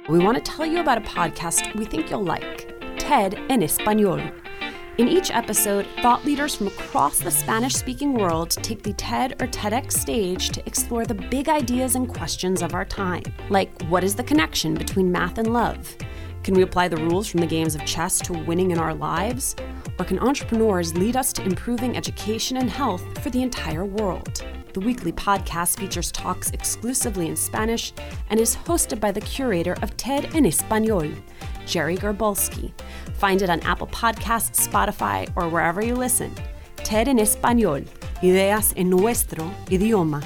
We 0.09 0.19
want 0.19 0.43
to 0.43 0.51
tell 0.51 0.65
you 0.65 0.81
about 0.81 0.97
a 0.97 1.01
podcast 1.01 1.73
we 1.75 1.85
think 1.85 2.09
you'll 2.09 2.23
like 2.23 2.73
TED 2.97 3.35
en 3.49 3.61
Español. 3.61 4.33
In 4.97 5.07
each 5.07 5.31
episode, 5.31 5.87
thought 6.01 6.25
leaders 6.25 6.55
from 6.55 6.67
across 6.67 7.19
the 7.19 7.31
Spanish 7.31 7.73
speaking 7.73 8.13
world 8.13 8.51
take 8.51 8.83
the 8.83 8.93
TED 8.93 9.41
or 9.41 9.47
TEDx 9.47 9.93
stage 9.93 10.49
to 10.49 10.65
explore 10.67 11.05
the 11.05 11.15
big 11.15 11.47
ideas 11.47 11.95
and 11.95 12.07
questions 12.07 12.61
of 12.61 12.73
our 12.73 12.85
time. 12.85 13.23
Like, 13.49 13.81
what 13.83 14.03
is 14.03 14.15
the 14.15 14.23
connection 14.23 14.73
between 14.73 15.11
math 15.11 15.37
and 15.37 15.53
love? 15.53 15.95
Can 16.43 16.53
we 16.53 16.63
apply 16.63 16.89
the 16.89 16.97
rules 16.97 17.27
from 17.27 17.39
the 17.39 17.47
games 17.47 17.75
of 17.75 17.85
chess 17.85 18.19
to 18.21 18.33
winning 18.33 18.71
in 18.71 18.77
our 18.77 18.93
lives? 18.93 19.55
Or 19.97 20.05
can 20.05 20.19
entrepreneurs 20.19 20.95
lead 20.95 21.15
us 21.15 21.31
to 21.33 21.43
improving 21.43 21.95
education 21.95 22.57
and 22.57 22.69
health 22.69 23.23
for 23.23 23.29
the 23.29 23.41
entire 23.41 23.85
world? 23.85 24.43
The 24.73 24.79
weekly 24.79 25.11
podcast 25.11 25.79
features 25.79 26.11
talks 26.11 26.49
exclusively 26.49 27.27
in 27.27 27.35
Spanish 27.35 27.93
and 28.31 28.39
is 28.39 28.55
hosted 28.55 28.99
by 28.99 29.11
the 29.11 29.21
curator 29.21 29.73
of 29.83 29.95
TED 29.97 30.33
en 30.35 30.45
Español, 30.45 31.15
Gerry 31.67 31.95
Garbulsky. 31.95 32.71
Find 33.13 33.43
it 33.43 33.51
on 33.51 33.59
Apple 33.61 33.85
Podcasts, 33.87 34.67
Spotify, 34.67 35.31
or 35.35 35.47
wherever 35.47 35.85
you 35.85 35.93
listen. 35.93 36.33
TED 36.77 37.07
en 37.07 37.19
Español, 37.19 37.87
ideas 38.23 38.73
en 38.75 38.89
nuestro 38.89 39.45
idioma. 39.67 40.23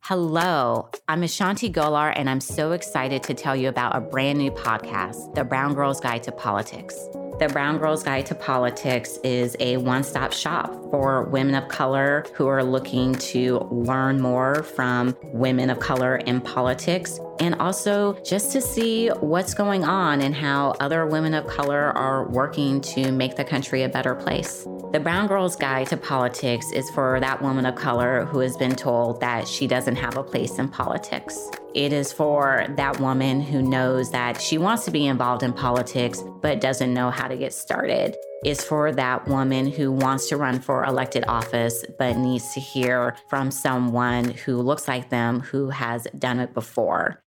Hello, 0.00 0.90
I'm 1.08 1.22
Ashanti 1.22 1.70
Gholar, 1.70 2.12
and 2.14 2.28
I'm 2.28 2.40
so 2.40 2.72
excited 2.72 3.22
to 3.22 3.34
tell 3.34 3.54
you 3.54 3.68
about 3.68 3.94
a 3.94 4.00
brand 4.00 4.38
new 4.38 4.50
podcast, 4.50 5.34
The 5.36 5.44
Brown 5.44 5.74
Girls 5.74 6.00
Guide 6.00 6.24
to 6.24 6.32
Politics. 6.32 7.08
The 7.40 7.48
Brown 7.48 7.78
Girls 7.78 8.04
Guide 8.04 8.26
to 8.26 8.34
Politics 8.36 9.18
is 9.24 9.56
a 9.58 9.76
one 9.78 10.04
stop 10.04 10.32
shop 10.32 10.72
for 10.92 11.24
women 11.24 11.56
of 11.56 11.66
color 11.66 12.24
who 12.34 12.46
are 12.46 12.62
looking 12.62 13.12
to 13.16 13.58
learn 13.72 14.20
more 14.20 14.62
from 14.62 15.16
women 15.24 15.68
of 15.68 15.80
color 15.80 16.16
in 16.16 16.40
politics 16.40 17.18
and 17.40 17.54
also 17.56 18.14
just 18.24 18.52
to 18.52 18.60
see 18.60 19.08
what's 19.20 19.54
going 19.54 19.84
on 19.84 20.20
and 20.20 20.34
how 20.34 20.74
other 20.80 21.06
women 21.06 21.34
of 21.34 21.46
color 21.46 21.96
are 21.96 22.28
working 22.28 22.80
to 22.80 23.12
make 23.12 23.36
the 23.36 23.44
country 23.44 23.82
a 23.82 23.88
better 23.88 24.14
place. 24.14 24.66
The 24.92 25.00
Brown 25.00 25.26
Girls 25.26 25.56
Guide 25.56 25.88
to 25.88 25.96
Politics 25.96 26.70
is 26.72 26.88
for 26.90 27.18
that 27.18 27.42
woman 27.42 27.66
of 27.66 27.74
color 27.74 28.24
who 28.26 28.38
has 28.38 28.56
been 28.56 28.76
told 28.76 29.20
that 29.20 29.48
she 29.48 29.66
doesn't 29.66 29.96
have 29.96 30.16
a 30.16 30.22
place 30.22 30.58
in 30.58 30.68
politics. 30.68 31.50
It 31.74 31.92
is 31.92 32.12
for 32.12 32.66
that 32.76 33.00
woman 33.00 33.40
who 33.40 33.60
knows 33.60 34.12
that 34.12 34.40
she 34.40 34.56
wants 34.56 34.84
to 34.84 34.92
be 34.92 35.06
involved 35.06 35.42
in 35.42 35.52
politics 35.52 36.22
but 36.40 36.60
doesn't 36.60 36.94
know 36.94 37.10
how 37.10 37.26
to 37.26 37.36
get 37.36 37.52
started. 37.52 38.16
It's 38.44 38.62
for 38.62 38.92
that 38.92 39.26
woman 39.26 39.66
who 39.66 39.90
wants 39.90 40.28
to 40.28 40.36
run 40.36 40.60
for 40.60 40.84
elected 40.84 41.24
office 41.26 41.84
but 41.98 42.16
needs 42.16 42.54
to 42.54 42.60
hear 42.60 43.16
from 43.28 43.50
someone 43.50 44.26
who 44.30 44.58
looks 44.58 44.86
like 44.86 45.08
them 45.08 45.40
who 45.40 45.70
has 45.70 46.06
done 46.18 46.38
it 46.38 46.54
before. 46.54 47.23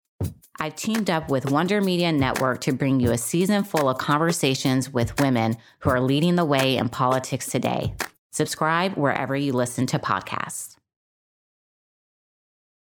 I've 0.62 0.76
teamed 0.76 1.10
up 1.10 1.28
with 1.28 1.50
Wonder 1.50 1.80
Media 1.80 2.12
Network 2.12 2.60
to 2.60 2.72
bring 2.72 3.00
you 3.00 3.10
a 3.10 3.18
season 3.18 3.64
full 3.64 3.88
of 3.88 3.98
conversations 3.98 4.88
with 4.88 5.20
women 5.20 5.56
who 5.80 5.90
are 5.90 6.00
leading 6.00 6.36
the 6.36 6.44
way 6.44 6.76
in 6.76 6.88
politics 6.88 7.48
today. 7.48 7.94
Subscribe 8.30 8.94
wherever 8.94 9.34
you 9.34 9.54
listen 9.54 9.86
to 9.86 9.98
podcasts. 9.98 10.76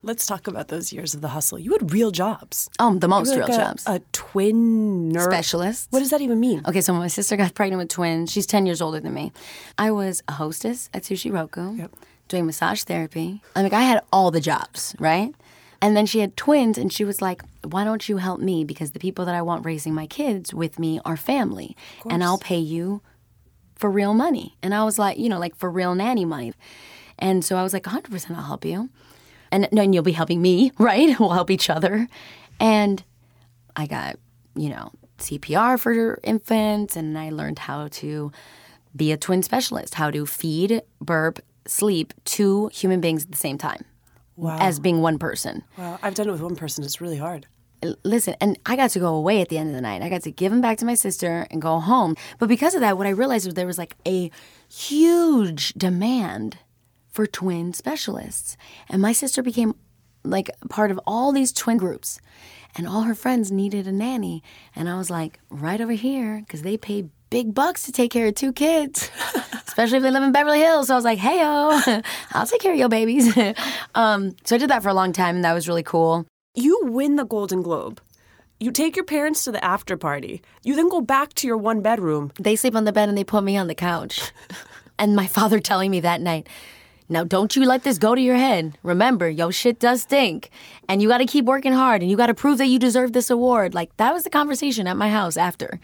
Let's 0.01 0.25
talk 0.25 0.47
about 0.47 0.69
those 0.69 0.93
years 0.93 1.13
of 1.13 1.19
the 1.19 1.27
hustle. 1.27 1.59
You 1.59 1.73
had 1.73 1.91
real 1.91 2.11
jobs. 2.11 2.69
Oh, 2.79 2.97
the 2.97 3.09
most 3.09 3.33
You 3.33 3.41
were 3.41 3.47
real 3.47 3.55
a, 3.55 3.59
jobs. 3.59 3.83
A 3.85 3.99
twin 4.13 5.09
nurse 5.09 5.25
Specialist. 5.25 5.87
What 5.89 5.99
does 5.99 6.11
that 6.11 6.21
even 6.21 6.39
mean? 6.39 6.61
Okay, 6.65 6.79
so 6.79 6.93
my 6.93 7.07
sister 7.07 7.35
got 7.35 7.53
pregnant 7.53 7.79
with 7.79 7.89
twins. 7.89 8.31
She's 8.31 8.45
10 8.45 8.65
years 8.65 8.81
older 8.81 9.01
than 9.01 9.13
me. 9.13 9.33
I 9.77 9.91
was 9.91 10.23
a 10.29 10.31
hostess 10.31 10.89
at 10.93 11.03
Sushi 11.03 11.33
Roku, 11.33 11.75
Yep. 11.75 11.91
doing 12.29 12.45
massage 12.45 12.83
therapy. 12.83 13.41
I 13.57 13.63
mean, 13.63 13.73
I 13.73 13.81
had 13.81 14.03
all 14.13 14.31
the 14.31 14.39
jobs, 14.39 14.95
right? 14.99 15.35
And 15.81 15.95
then 15.95 16.05
she 16.05 16.19
had 16.19 16.35
twins, 16.35 16.77
and 16.77 16.91
she 16.91 17.03
was 17.03 17.21
like, 17.21 17.43
Why 17.63 17.83
don't 17.83 18.07
you 18.09 18.17
help 18.17 18.39
me? 18.39 18.63
Because 18.63 18.91
the 18.91 18.99
people 18.99 19.25
that 19.25 19.35
I 19.35 19.41
want 19.41 19.65
raising 19.65 19.93
my 19.93 20.07
kids 20.07 20.53
with 20.53 20.79
me 20.79 20.99
are 21.05 21.17
family, 21.17 21.75
and 22.09 22.23
I'll 22.23 22.37
pay 22.37 22.57
you 22.57 23.01
for 23.75 23.91
real 23.91 24.13
money. 24.13 24.57
And 24.63 24.73
I 24.73 24.83
was 24.83 24.97
like, 24.97 25.17
You 25.17 25.29
know, 25.29 25.39
like 25.39 25.55
for 25.55 25.69
real 25.69 25.93
nanny 25.95 26.25
money. 26.25 26.53
And 27.19 27.43
so 27.43 27.55
I 27.57 27.63
was 27.63 27.73
like, 27.73 27.83
100% 27.83 28.29
I'll 28.35 28.43
help 28.43 28.63
you. 28.63 28.89
And, 29.51 29.67
and 29.75 29.93
you'll 29.93 30.03
be 30.03 30.11
helping 30.11 30.41
me, 30.41 30.71
right? 30.77 31.19
We'll 31.19 31.31
help 31.31 31.49
each 31.49 31.69
other. 31.69 32.07
And 32.59 33.03
I 33.75 33.87
got, 33.87 34.17
you 34.55 34.69
know, 34.69 34.91
CPR 35.19 35.79
for 35.79 36.19
infants, 36.23 36.95
and 36.95 37.17
I 37.17 37.29
learned 37.29 37.59
how 37.59 37.87
to 37.87 38.31
be 38.95 39.11
a 39.11 39.17
twin 39.17 39.43
specialist, 39.43 39.95
how 39.95 40.11
to 40.11 40.25
feed, 40.25 40.81
burp, 40.99 41.39
sleep 41.65 42.13
two 42.23 42.69
human 42.73 43.01
beings 43.01 43.25
at 43.25 43.31
the 43.31 43.37
same 43.37 43.57
time 43.57 43.83
Wow. 44.37 44.57
as 44.59 44.79
being 44.79 45.01
one 45.01 45.17
person. 45.19 45.63
wow. 45.77 45.99
I've 46.01 46.13
done 46.15 46.29
it 46.29 46.31
with 46.31 46.41
one 46.41 46.55
person. 46.55 46.83
It's 46.83 47.01
really 47.01 47.17
hard. 47.17 47.47
Listen, 48.03 48.35
and 48.39 48.57
I 48.65 48.75
got 48.75 48.89
to 48.91 48.99
go 48.99 49.13
away 49.13 49.41
at 49.41 49.49
the 49.49 49.57
end 49.57 49.69
of 49.69 49.75
the 49.75 49.81
night. 49.81 50.01
I 50.01 50.09
got 50.09 50.23
to 50.23 50.31
give 50.31 50.51
him 50.51 50.61
back 50.61 50.77
to 50.79 50.85
my 50.85 50.95
sister 50.95 51.45
and 51.51 51.61
go 51.61 51.79
home. 51.79 52.15
But 52.39 52.49
because 52.49 52.73
of 52.73 52.81
that, 52.81 52.97
what 52.97 53.05
I 53.05 53.11
realized 53.11 53.45
was 53.45 53.53
there 53.53 53.67
was 53.67 53.77
like 53.77 53.95
a 54.07 54.31
huge 54.67 55.73
demand 55.73 56.57
for 57.11 57.27
twin 57.27 57.73
specialists. 57.73 58.57
And 58.89 59.01
my 59.01 59.11
sister 59.11 59.43
became 59.43 59.75
like 60.23 60.49
part 60.69 60.89
of 60.91 60.99
all 61.05 61.31
these 61.31 61.51
twin 61.51 61.77
groups. 61.77 62.19
And 62.75 62.87
all 62.87 63.01
her 63.01 63.15
friends 63.15 63.51
needed 63.51 63.87
a 63.87 63.91
nanny. 63.91 64.43
And 64.75 64.89
I 64.89 64.97
was 64.97 65.09
like, 65.09 65.39
right 65.49 65.79
over 65.81 65.93
here, 65.93 66.41
because 66.45 66.61
they 66.63 66.77
pay 66.77 67.09
big 67.29 67.53
bucks 67.53 67.83
to 67.83 67.91
take 67.91 68.11
care 68.11 68.27
of 68.27 68.35
two 68.35 68.53
kids, 68.53 69.09
especially 69.67 69.97
if 69.97 70.03
they 70.03 70.11
live 70.11 70.23
in 70.23 70.31
Beverly 70.31 70.59
Hills. 70.59 70.87
So 70.87 70.93
I 70.93 70.97
was 70.97 71.05
like, 71.05 71.19
hey, 71.19 71.39
yo, 71.39 72.01
I'll 72.33 72.47
take 72.47 72.61
care 72.61 72.73
of 72.73 72.79
your 72.79 72.89
babies. 72.89 73.35
um, 73.95 74.35
so 74.43 74.55
I 74.55 74.59
did 74.59 74.69
that 74.69 74.83
for 74.83 74.89
a 74.89 74.93
long 74.93 75.13
time, 75.13 75.35
and 75.35 75.45
that 75.45 75.53
was 75.53 75.67
really 75.67 75.83
cool. 75.83 76.25
You 76.55 76.79
win 76.83 77.15
the 77.15 77.25
Golden 77.25 77.61
Globe. 77.61 78.01
You 78.59 78.71
take 78.71 78.95
your 78.95 79.05
parents 79.05 79.43
to 79.43 79.51
the 79.51 79.63
after 79.63 79.95
party. 79.97 80.41
You 80.63 80.75
then 80.75 80.89
go 80.89 81.01
back 81.01 81.33
to 81.35 81.47
your 81.47 81.57
one 81.57 81.81
bedroom. 81.81 82.31
They 82.39 82.55
sleep 82.55 82.75
on 82.75 82.85
the 82.85 82.91
bed 82.91 83.07
and 83.07 83.15
they 83.15 83.23
put 83.23 83.43
me 83.43 83.55
on 83.55 83.67
the 83.67 83.75
couch. 83.75 84.31
and 84.97 85.15
my 85.15 85.27
father 85.27 85.59
telling 85.59 85.91
me 85.91 85.99
that 85.99 86.21
night, 86.21 86.47
now 87.07 87.23
don't 87.23 87.55
you 87.55 87.63
let 87.65 87.83
this 87.83 87.99
go 87.99 88.15
to 88.15 88.21
your 88.21 88.35
head. 88.35 88.75
Remember, 88.81 89.29
your 89.29 89.51
shit 89.51 89.79
does 89.79 90.01
stink. 90.01 90.49
And 90.89 91.03
you 91.03 91.07
got 91.07 91.19
to 91.19 91.27
keep 91.27 91.45
working 91.45 91.73
hard 91.73 92.01
and 92.01 92.09
you 92.09 92.17
got 92.17 92.27
to 92.27 92.33
prove 92.33 92.57
that 92.57 92.65
you 92.65 92.79
deserve 92.79 93.13
this 93.13 93.29
award. 93.29 93.75
Like, 93.75 93.95
that 93.97 94.11
was 94.11 94.23
the 94.23 94.31
conversation 94.31 94.87
at 94.87 94.97
my 94.97 95.11
house 95.11 95.37
after. 95.37 95.79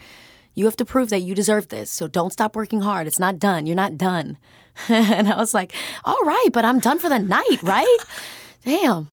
You 0.54 0.66
have 0.66 0.76
to 0.78 0.86
prove 0.86 1.10
that 1.10 1.22
you 1.22 1.36
deserve 1.36 1.70
this. 1.70 1.90
So 1.90 2.08
don't 2.08 2.34
stop 2.34 2.56
working 2.56 2.82
hard. 2.82 3.08
It's 3.08 3.20
not 3.20 3.40
done. 3.40 3.66
You're 3.66 3.76
not 3.76 3.98
done. 3.98 4.38
and 4.90 5.28
I 5.28 5.38
was 5.38 5.54
like, 5.54 5.74
all 6.04 6.22
right, 6.24 6.50
but 6.52 6.66
I'm 6.66 6.80
done 6.80 7.00
for 7.00 7.10
the 7.10 7.20
night, 7.20 7.60
right? 7.64 7.98
Damn. 8.66 9.10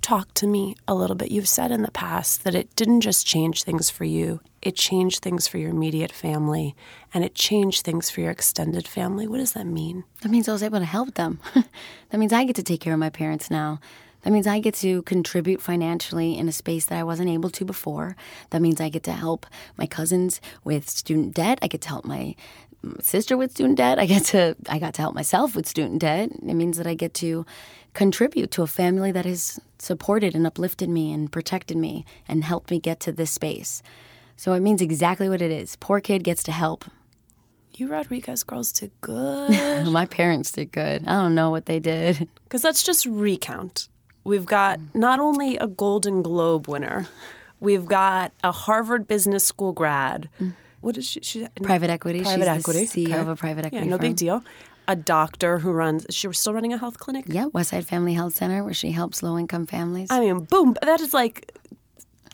Talk 0.00 0.34
to 0.34 0.46
me 0.46 0.76
a 0.86 0.94
little 0.94 1.16
bit. 1.16 1.30
You've 1.30 1.48
said 1.48 1.70
in 1.70 1.80
the 1.82 1.90
past 1.90 2.44
that 2.44 2.54
it 2.54 2.76
didn't 2.76 3.00
just 3.00 3.26
change 3.26 3.62
things 3.62 3.88
for 3.88 4.04
you, 4.04 4.40
it 4.60 4.76
changed 4.76 5.22
things 5.22 5.48
for 5.48 5.56
your 5.56 5.70
immediate 5.70 6.12
family 6.12 6.76
and 7.14 7.24
it 7.24 7.34
changed 7.34 7.84
things 7.84 8.10
for 8.10 8.20
your 8.20 8.30
extended 8.30 8.86
family. 8.86 9.26
What 9.26 9.38
does 9.38 9.52
that 9.52 9.66
mean? 9.66 10.04
That 10.20 10.30
means 10.30 10.46
I 10.46 10.52
was 10.52 10.62
able 10.62 10.78
to 10.78 10.84
help 10.84 11.14
them. 11.14 11.40
that 11.54 12.18
means 12.18 12.34
I 12.34 12.44
get 12.44 12.56
to 12.56 12.62
take 12.62 12.82
care 12.82 12.92
of 12.92 12.98
my 12.98 13.08
parents 13.08 13.50
now. 13.50 13.80
That 14.24 14.32
means 14.32 14.46
I 14.46 14.58
get 14.58 14.74
to 14.76 15.02
contribute 15.02 15.60
financially 15.60 16.36
in 16.36 16.48
a 16.48 16.52
space 16.52 16.86
that 16.86 16.98
I 16.98 17.04
wasn't 17.04 17.28
able 17.28 17.50
to 17.50 17.64
before. 17.64 18.16
That 18.50 18.62
means 18.62 18.80
I 18.80 18.88
get 18.88 19.02
to 19.04 19.12
help 19.12 19.46
my 19.76 19.86
cousins 19.86 20.40
with 20.64 20.88
student 20.88 21.34
debt. 21.34 21.58
I 21.60 21.66
get 21.66 21.82
to 21.82 21.88
help 21.88 22.06
my 22.06 22.34
mm, 22.82 23.02
sister 23.02 23.36
with 23.36 23.52
student 23.52 23.76
debt. 23.76 23.98
I 23.98 24.06
get 24.06 24.24
to 24.26 24.56
I 24.68 24.78
got 24.78 24.94
to 24.94 25.02
help 25.02 25.14
myself 25.14 25.54
with 25.54 25.68
student 25.68 26.00
debt. 26.00 26.30
It 26.32 26.54
means 26.54 26.78
that 26.78 26.86
I 26.86 26.94
get 26.94 27.12
to 27.14 27.44
contribute 27.92 28.50
to 28.52 28.62
a 28.62 28.66
family 28.66 29.12
that 29.12 29.26
has 29.26 29.60
supported 29.78 30.34
and 30.34 30.46
uplifted 30.46 30.88
me 30.88 31.12
and 31.12 31.30
protected 31.30 31.76
me 31.76 32.06
and 32.26 32.44
helped 32.44 32.70
me 32.70 32.80
get 32.80 33.00
to 33.00 33.12
this 33.12 33.30
space. 33.30 33.82
So 34.36 34.54
it 34.54 34.60
means 34.60 34.80
exactly 34.80 35.28
what 35.28 35.42
it 35.42 35.50
is. 35.50 35.76
Poor 35.76 36.00
kid 36.00 36.24
gets 36.24 36.42
to 36.44 36.52
help. 36.52 36.86
You 37.76 37.88
Rodriguez 37.88 38.42
girls 38.44 38.72
did 38.72 38.92
good. 39.00 39.86
My 39.86 40.06
parents 40.06 40.52
did 40.52 40.72
good. 40.72 41.06
I 41.06 41.12
don't 41.12 41.34
know 41.34 41.50
what 41.50 41.66
they 41.66 41.78
did. 41.78 42.28
Because 42.44 42.62
let's 42.62 42.84
just 42.84 43.04
recount. 43.04 43.88
We've 44.24 44.46
got 44.46 44.80
not 44.94 45.20
only 45.20 45.56
a 45.58 45.66
Golden 45.66 46.22
Globe 46.22 46.66
winner, 46.66 47.06
we've 47.60 47.86
got 47.86 48.32
a 48.42 48.52
Harvard 48.52 49.06
Business 49.06 49.44
School 49.44 49.72
grad. 49.72 50.28
What 50.80 50.96
is 50.96 51.06
she? 51.06 51.20
she 51.22 51.46
Private 51.62 51.90
equity. 51.90 52.22
Private 52.22 52.54
She's 52.54 52.68
equity. 52.68 52.86
CEO 52.86 53.20
of 53.20 53.28
a 53.28 53.36
private 53.36 53.66
equity. 53.66 53.86
Yeah, 53.86 53.90
no 53.90 53.96
firm. 53.96 54.08
big 54.08 54.16
deal. 54.16 54.44
A 54.86 54.96
doctor 54.96 55.58
who 55.58 55.72
runs. 55.72 56.06
She 56.10 56.26
was 56.26 56.38
still 56.38 56.52
running 56.52 56.72
a 56.74 56.78
health 56.78 56.98
clinic. 56.98 57.24
Yeah, 57.26 57.46
Westside 57.46 57.84
Family 57.84 58.12
Health 58.12 58.34
Center, 58.34 58.62
where 58.62 58.74
she 58.74 58.90
helps 58.90 59.22
low 59.22 59.38
income 59.38 59.66
families. 59.66 60.10
I 60.10 60.20
mean, 60.20 60.40
boom. 60.40 60.76
That 60.82 61.00
is 61.00 61.14
like 61.14 61.52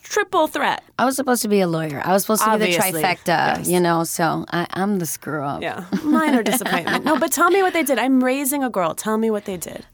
triple 0.03 0.49
threat. 0.49 0.83
I 0.99 1.05
was 1.05 1.15
supposed 1.15 1.43
to 1.43 1.49
be 1.49 1.61
a 1.61 1.69
lawyer. 1.69 2.03
I 2.05 2.13
was 2.13 2.23
supposed 2.23 2.43
to 2.43 2.59
be 2.59 2.73
the 2.73 2.77
trifecta, 2.77 3.27
yes. 3.59 3.69
you 3.69 3.79
know. 3.79 4.03
So 4.03 4.45
I, 4.51 4.67
I'm 4.73 4.99
the 4.99 5.07
screw 5.07 5.45
up. 5.45 5.63
Yeah, 5.63 5.85
minor 6.03 6.43
disappointment. 6.43 7.05
No, 7.05 7.19
but 7.19 7.31
tell 7.31 7.51
me 7.51 7.63
what 7.63 7.73
they 7.73 7.85
did. 7.85 7.99
I'm 7.99 8.23
raising 8.23 8.65
a 8.65 8.71
girl. 8.71 8.95
Tell 8.95 9.17
me 9.17 9.31
what 9.31 9.45
they 9.45 9.57
did. 9.57 9.87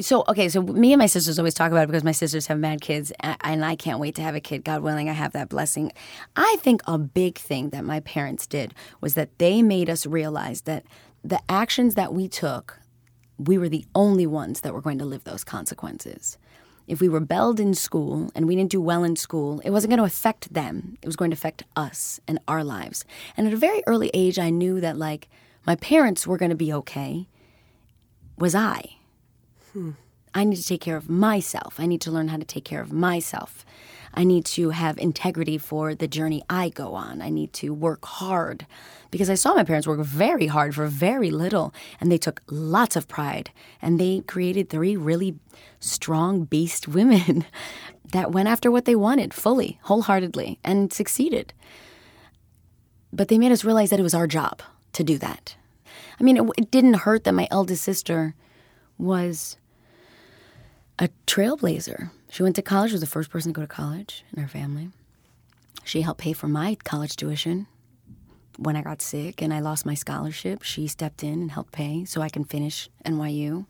So 0.00 0.24
okay, 0.26 0.48
so 0.48 0.60
me 0.60 0.92
and 0.92 0.98
my 0.98 1.06
sisters 1.06 1.38
always 1.38 1.54
talk 1.54 1.70
about 1.70 1.84
it 1.84 1.86
because 1.86 2.02
my 2.02 2.12
sisters 2.12 2.48
have 2.48 2.58
mad 2.58 2.80
kids, 2.80 3.12
and 3.20 3.64
I 3.64 3.76
can't 3.76 4.00
wait 4.00 4.16
to 4.16 4.22
have 4.22 4.34
a 4.34 4.40
kid. 4.40 4.64
God 4.64 4.82
willing, 4.82 5.08
I 5.08 5.12
have 5.12 5.32
that 5.32 5.48
blessing. 5.48 5.92
I 6.34 6.56
think 6.60 6.82
a 6.86 6.98
big 6.98 7.38
thing 7.38 7.70
that 7.70 7.84
my 7.84 8.00
parents 8.00 8.46
did 8.48 8.74
was 9.00 9.14
that 9.14 9.38
they 9.38 9.62
made 9.62 9.88
us 9.88 10.04
realize 10.04 10.62
that 10.62 10.84
the 11.22 11.40
actions 11.48 11.94
that 11.94 12.12
we 12.12 12.26
took, 12.26 12.80
we 13.38 13.56
were 13.56 13.68
the 13.68 13.84
only 13.94 14.26
ones 14.26 14.62
that 14.62 14.74
were 14.74 14.80
going 14.80 14.98
to 14.98 15.04
live 15.04 15.22
those 15.22 15.44
consequences. 15.44 16.38
If 16.86 17.00
we 17.00 17.08
rebelled 17.08 17.60
in 17.60 17.72
school 17.72 18.30
and 18.34 18.46
we 18.46 18.56
didn't 18.56 18.72
do 18.72 18.80
well 18.80 19.04
in 19.04 19.14
school, 19.16 19.60
it 19.60 19.70
wasn't 19.70 19.92
going 19.92 19.98
to 19.98 20.04
affect 20.04 20.52
them. 20.52 20.98
It 21.02 21.06
was 21.06 21.16
going 21.16 21.30
to 21.30 21.36
affect 21.36 21.62
us 21.76 22.20
and 22.28 22.40
our 22.46 22.62
lives. 22.64 23.04
And 23.36 23.46
at 23.46 23.54
a 23.54 23.56
very 23.56 23.82
early 23.86 24.10
age, 24.12 24.38
I 24.40 24.50
knew 24.50 24.80
that 24.80 24.98
like 24.98 25.28
my 25.66 25.76
parents 25.76 26.26
were 26.26 26.36
going 26.36 26.50
to 26.50 26.56
be 26.56 26.72
okay. 26.72 27.26
Was 28.36 28.54
I? 28.54 28.96
Hmm. 29.74 29.90
I 30.32 30.44
need 30.44 30.56
to 30.56 30.66
take 30.66 30.80
care 30.80 30.96
of 30.96 31.10
myself. 31.10 31.78
I 31.78 31.86
need 31.86 32.00
to 32.02 32.10
learn 32.10 32.28
how 32.28 32.36
to 32.36 32.44
take 32.44 32.64
care 32.64 32.80
of 32.80 32.92
myself. 32.92 33.64
I 34.14 34.22
need 34.22 34.44
to 34.46 34.70
have 34.70 34.96
integrity 34.98 35.58
for 35.58 35.94
the 35.94 36.06
journey 36.06 36.42
I 36.48 36.68
go 36.68 36.94
on. 36.94 37.20
I 37.20 37.28
need 37.28 37.52
to 37.54 37.74
work 37.74 38.04
hard 38.04 38.66
because 39.10 39.28
I 39.28 39.34
saw 39.34 39.54
my 39.54 39.64
parents 39.64 39.86
work 39.86 40.00
very 40.00 40.46
hard 40.46 40.76
for 40.76 40.86
very 40.86 41.30
little 41.30 41.74
and 42.00 42.10
they 42.10 42.18
took 42.18 42.40
lots 42.48 42.94
of 42.94 43.08
pride 43.08 43.50
and 43.82 43.98
they 43.98 44.20
created 44.20 44.68
three 44.68 44.96
really 44.96 45.36
strong 45.80 46.44
beast 46.44 46.86
women 46.86 47.44
that 48.12 48.30
went 48.30 48.48
after 48.48 48.70
what 48.70 48.84
they 48.84 48.94
wanted 48.94 49.34
fully, 49.34 49.80
wholeheartedly 49.82 50.60
and 50.62 50.92
succeeded. 50.92 51.52
But 53.12 53.26
they 53.26 53.38
made 53.38 53.52
us 53.52 53.64
realize 53.64 53.90
that 53.90 54.00
it 54.00 54.04
was 54.04 54.14
our 54.14 54.28
job 54.28 54.62
to 54.92 55.02
do 55.02 55.18
that. 55.18 55.56
I 56.20 56.22
mean, 56.22 56.36
it, 56.36 56.48
it 56.56 56.70
didn't 56.70 56.94
hurt 56.94 57.24
that 57.24 57.34
my 57.34 57.48
eldest 57.50 57.82
sister 57.82 58.34
was 58.98 59.56
a 60.98 61.08
trailblazer. 61.26 62.10
She 62.30 62.42
went 62.42 62.56
to 62.56 62.62
college, 62.62 62.92
was 62.92 63.00
the 63.00 63.06
first 63.06 63.30
person 63.30 63.52
to 63.52 63.56
go 63.56 63.62
to 63.62 63.68
college 63.68 64.24
in 64.34 64.42
her 64.42 64.48
family. 64.48 64.90
She 65.84 66.02
helped 66.02 66.20
pay 66.20 66.32
for 66.32 66.48
my 66.48 66.76
college 66.84 67.16
tuition 67.16 67.66
when 68.56 68.76
I 68.76 68.82
got 68.82 69.02
sick 69.02 69.42
and 69.42 69.52
I 69.52 69.60
lost 69.60 69.84
my 69.84 69.94
scholarship. 69.94 70.62
She 70.62 70.86
stepped 70.86 71.22
in 71.22 71.34
and 71.34 71.50
helped 71.50 71.72
pay 71.72 72.04
so 72.04 72.22
I 72.22 72.28
can 72.28 72.44
finish 72.44 72.88
NYU. 73.04 73.66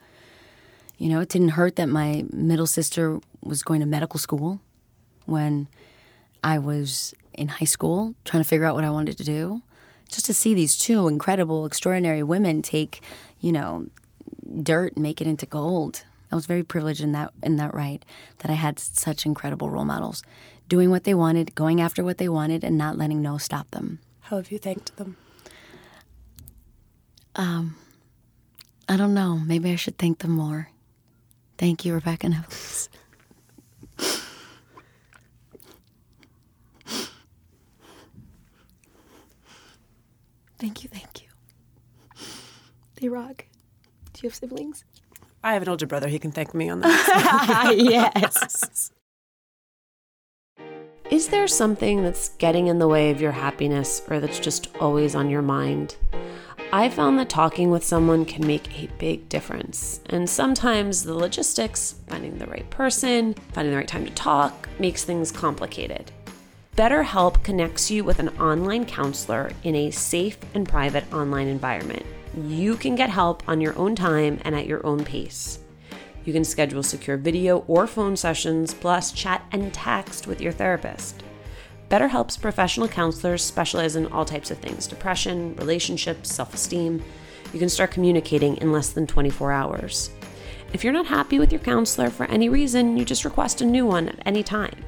You 0.97 1.09
know, 1.09 1.21
it 1.21 1.29
didn't 1.29 1.51
hurt 1.51 1.77
that 1.77 1.89
my 1.89 2.25
middle 2.31 2.67
sister 2.67 3.21
was 3.43 3.63
going 3.63 3.81
to 3.81 3.87
medical 3.87 4.21
school 4.21 4.61
when 5.27 5.67
I 6.43 6.59
was 6.59 7.15
in 7.33 7.49
high 7.49 7.65
school 7.65 8.15
trying 8.25 8.43
to 8.43 8.49
figure 8.49 8.67
out 8.67 8.75
what 8.75 8.85
I 8.85 8.91
wanted 8.91 9.19
to 9.19 9.25
do. 9.25 9.63
Just 10.09 10.27
to 10.27 10.35
see 10.35 10.55
these 10.55 10.77
two 10.77 11.09
incredible, 11.09 11.67
extraordinary 11.67 12.23
women 12.23 12.63
take, 12.63 13.01
you 13.41 13.51
know, 13.51 13.87
dirt 14.63 14.95
and 14.95 15.03
make 15.03 15.21
it 15.21 15.27
into 15.27 15.47
gold. 15.47 16.05
I 16.35 16.37
was 16.37 16.47
very 16.47 16.65
privileged 16.65 17.01
in 17.01 17.13
that 17.13 17.33
in 17.45 17.59
that 17.59 17.73
right 17.75 18.05
that 18.39 18.51
I 18.51 18.55
had 18.55 18.81
such 18.81 19.25
incredible 19.25 19.71
role 19.71 19.85
models, 19.85 20.25
doing 20.69 20.91
what 20.91 21.05
they 21.05 21.15
wanted, 21.15 21.55
going 21.55 21.81
after 21.81 22.03
what 22.03 22.19
they 22.19 22.29
wanted, 22.29 22.65
and 22.65 22.77
not 22.77 22.99
letting 22.99 23.23
no 23.23 23.39
stop 23.39 23.71
them. 23.71 24.01
How 24.19 24.39
have 24.39 24.51
you 24.51 24.59
thanked 24.59 24.97
them? 24.97 25.17
Um, 27.37 27.77
I 28.89 28.97
don't 28.97 29.15
know. 29.15 29.37
Maybe 29.37 29.71
I 29.71 29.77
should 29.77 29.97
thank 29.97 30.19
them 30.19 30.33
more. 30.33 30.71
Thank 31.57 31.85
you, 31.85 31.95
Rebecca 31.95 32.27
and 32.27 32.35
Ivelisse. 32.35 32.89
Thank 40.59 40.83
you, 40.83 40.91
thank 40.91 41.23
you. 41.23 41.29
They 42.97 43.09
rock. 43.09 43.45
Do 44.15 44.21
you 44.23 44.29
have 44.31 44.35
siblings? 44.35 44.83
I 45.45 45.53
have 45.53 45.63
an 45.63 45.69
older 45.69 45.87
brother. 45.87 46.09
He 46.09 46.19
can 46.19 46.33
thank 46.33 46.55
me 46.55 46.71
on 46.71 46.81
that. 46.81 47.75
yes. 47.77 48.91
Is 51.11 51.29
there 51.29 51.47
something 51.47 52.03
that's 52.03 52.31
getting 52.39 52.67
in 52.69 52.79
the 52.79 52.89
way 52.89 53.11
of 53.11 53.21
your 53.21 53.33
happiness 53.33 54.01
or 54.09 54.21
that's 54.21 54.41
just 54.41 54.75
always 54.81 55.15
on 55.15 55.29
your 55.29 55.43
mind? 55.43 55.97
I 56.73 56.89
found 56.89 57.19
that 57.19 57.29
talking 57.29 57.71
with 57.71 57.85
someone 57.85 58.25
can 58.25 58.47
make 58.47 58.83
a 58.83 58.89
big 58.99 59.29
difference. 59.29 60.01
And 60.07 60.29
sometimes 60.29 61.05
the 61.05 61.15
logistics, 61.15 61.95
finding 62.09 62.39
the 62.39 62.47
right 62.47 62.69
person, 62.71 63.35
finding 63.53 63.71
the 63.71 63.77
right 63.79 63.87
time 63.87 64.07
to 64.07 64.13
talk, 64.13 64.69
makes 64.81 65.05
things 65.05 65.31
complicated. 65.31 66.11
BetterHelp 66.75 67.45
connects 67.45 67.91
you 67.91 68.03
with 68.03 68.19
an 68.19 68.31
online 68.41 68.87
counselor 68.87 69.53
in 69.63 69.77
a 69.77 69.91
safe 69.91 70.39
and 70.55 70.67
private 70.67 71.05
online 71.13 71.49
environment. 71.49 72.05
You 72.37 72.77
can 72.77 72.97
get 72.97 73.11
help 73.11 73.49
on 73.49 73.61
your 73.61 73.79
own 73.79 73.95
time 73.95 74.41
and 74.45 74.57
at 74.57 74.67
your 74.67 74.85
own 74.85 75.05
pace. 75.05 75.61
You 76.25 76.33
can 76.33 76.45
schedule 76.45 76.83
secure 76.83 77.17
video 77.17 77.59
or 77.69 77.87
phone 77.87 78.17
sessions, 78.17 78.75
plus 78.75 79.13
chat 79.13 79.45
and 79.53 79.73
text 79.73 80.27
with 80.27 80.41
your 80.41 80.53
therapist. 80.53 81.23
BetterHelp's 81.89 82.37
professional 82.37 82.89
counselors 82.89 83.45
specialize 83.45 83.95
in 83.95 84.07
all 84.07 84.25
types 84.25 84.51
of 84.51 84.59
things 84.59 84.87
depression, 84.87 85.55
relationships, 85.57 86.33
self 86.33 86.55
esteem. 86.55 87.03
You 87.53 87.61
can 87.61 87.69
start 87.69 87.93
communicating 87.93 88.57
in 88.57 88.73
less 88.73 88.91
than 88.91 89.07
24 89.07 89.53
hours. 89.53 90.11
If 90.73 90.83
you're 90.83 90.93
not 90.93 91.07
happy 91.07 91.39
with 91.39 91.53
your 91.53 91.61
counselor 91.61 92.11
for 92.11 92.25
any 92.27 92.49
reason, 92.49 92.97
you 92.97 93.05
just 93.05 93.25
request 93.25 93.61
a 93.61 93.67
new 93.67 93.87
one 93.87 94.09
at 94.09 94.19
any 94.27 94.43
time. 94.43 94.85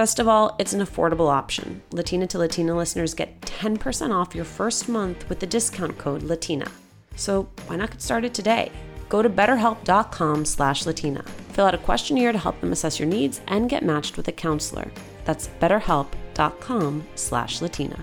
Best 0.00 0.18
of 0.18 0.26
all, 0.26 0.56
it's 0.58 0.72
an 0.72 0.80
affordable 0.80 1.30
option. 1.30 1.82
Latina 1.92 2.26
to 2.28 2.38
Latina 2.38 2.74
listeners 2.74 3.12
get 3.12 3.38
10% 3.42 4.18
off 4.18 4.34
your 4.34 4.46
first 4.46 4.88
month 4.88 5.28
with 5.28 5.40
the 5.40 5.46
discount 5.46 5.98
code 5.98 6.22
LATINA. 6.22 6.72
So 7.16 7.50
why 7.66 7.76
not 7.76 7.90
get 7.90 8.00
started 8.00 8.32
today? 8.32 8.72
Go 9.10 9.20
to 9.20 9.28
betterhelp.com 9.28 10.46
slash 10.46 10.86
Latina. 10.86 11.22
Fill 11.52 11.66
out 11.66 11.74
a 11.74 11.84
questionnaire 11.84 12.32
to 12.32 12.38
help 12.38 12.58
them 12.62 12.72
assess 12.72 12.98
your 12.98 13.08
needs 13.08 13.42
and 13.48 13.68
get 13.68 13.82
matched 13.82 14.16
with 14.16 14.26
a 14.28 14.32
counselor. 14.32 14.90
That's 15.26 15.48
betterhelp.com 15.60 17.06
slash 17.14 17.60
Latina. 17.60 18.02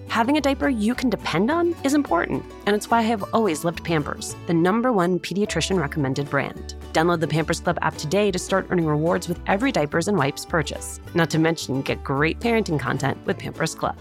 Having 0.11 0.35
a 0.35 0.41
diaper 0.41 0.67
you 0.67 0.93
can 0.93 1.09
depend 1.09 1.49
on 1.49 1.73
is 1.85 1.93
important, 1.93 2.43
and 2.65 2.75
it's 2.75 2.89
why 2.89 2.97
I 2.97 3.03
have 3.03 3.23
always 3.31 3.63
loved 3.63 3.81
Pampers, 3.81 4.35
the 4.45 4.53
number 4.53 4.91
one 4.91 5.19
pediatrician 5.19 5.79
recommended 5.79 6.29
brand. 6.29 6.75
Download 6.91 7.21
the 7.21 7.29
Pampers 7.29 7.61
Club 7.61 7.79
app 7.81 7.95
today 7.95 8.29
to 8.29 8.37
start 8.37 8.67
earning 8.69 8.85
rewards 8.85 9.29
with 9.29 9.39
every 9.47 9.71
diapers 9.71 10.09
and 10.09 10.17
wipes 10.17 10.45
purchase. 10.45 10.99
Not 11.15 11.29
to 11.29 11.39
mention, 11.39 11.81
get 11.81 12.03
great 12.03 12.41
parenting 12.41 12.77
content 12.77 13.25
with 13.25 13.39
Pampers 13.39 13.73
Club. 13.73 13.95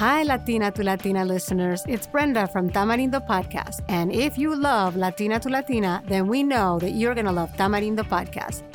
Hi, 0.00 0.24
Latina 0.24 0.72
to 0.72 0.82
Latina 0.82 1.24
listeners. 1.24 1.84
It's 1.86 2.08
Brenda 2.08 2.48
from 2.48 2.68
Tamarindo 2.68 3.24
Podcast. 3.24 3.84
And 3.88 4.10
if 4.10 4.36
you 4.36 4.56
love 4.56 4.96
Latina 4.96 5.38
to 5.38 5.48
Latina, 5.48 6.02
then 6.08 6.26
we 6.26 6.42
know 6.42 6.80
that 6.80 6.90
you're 6.90 7.14
going 7.14 7.26
to 7.26 7.32
love 7.32 7.52
Tamarindo 7.56 8.02
Podcast. 8.02 8.64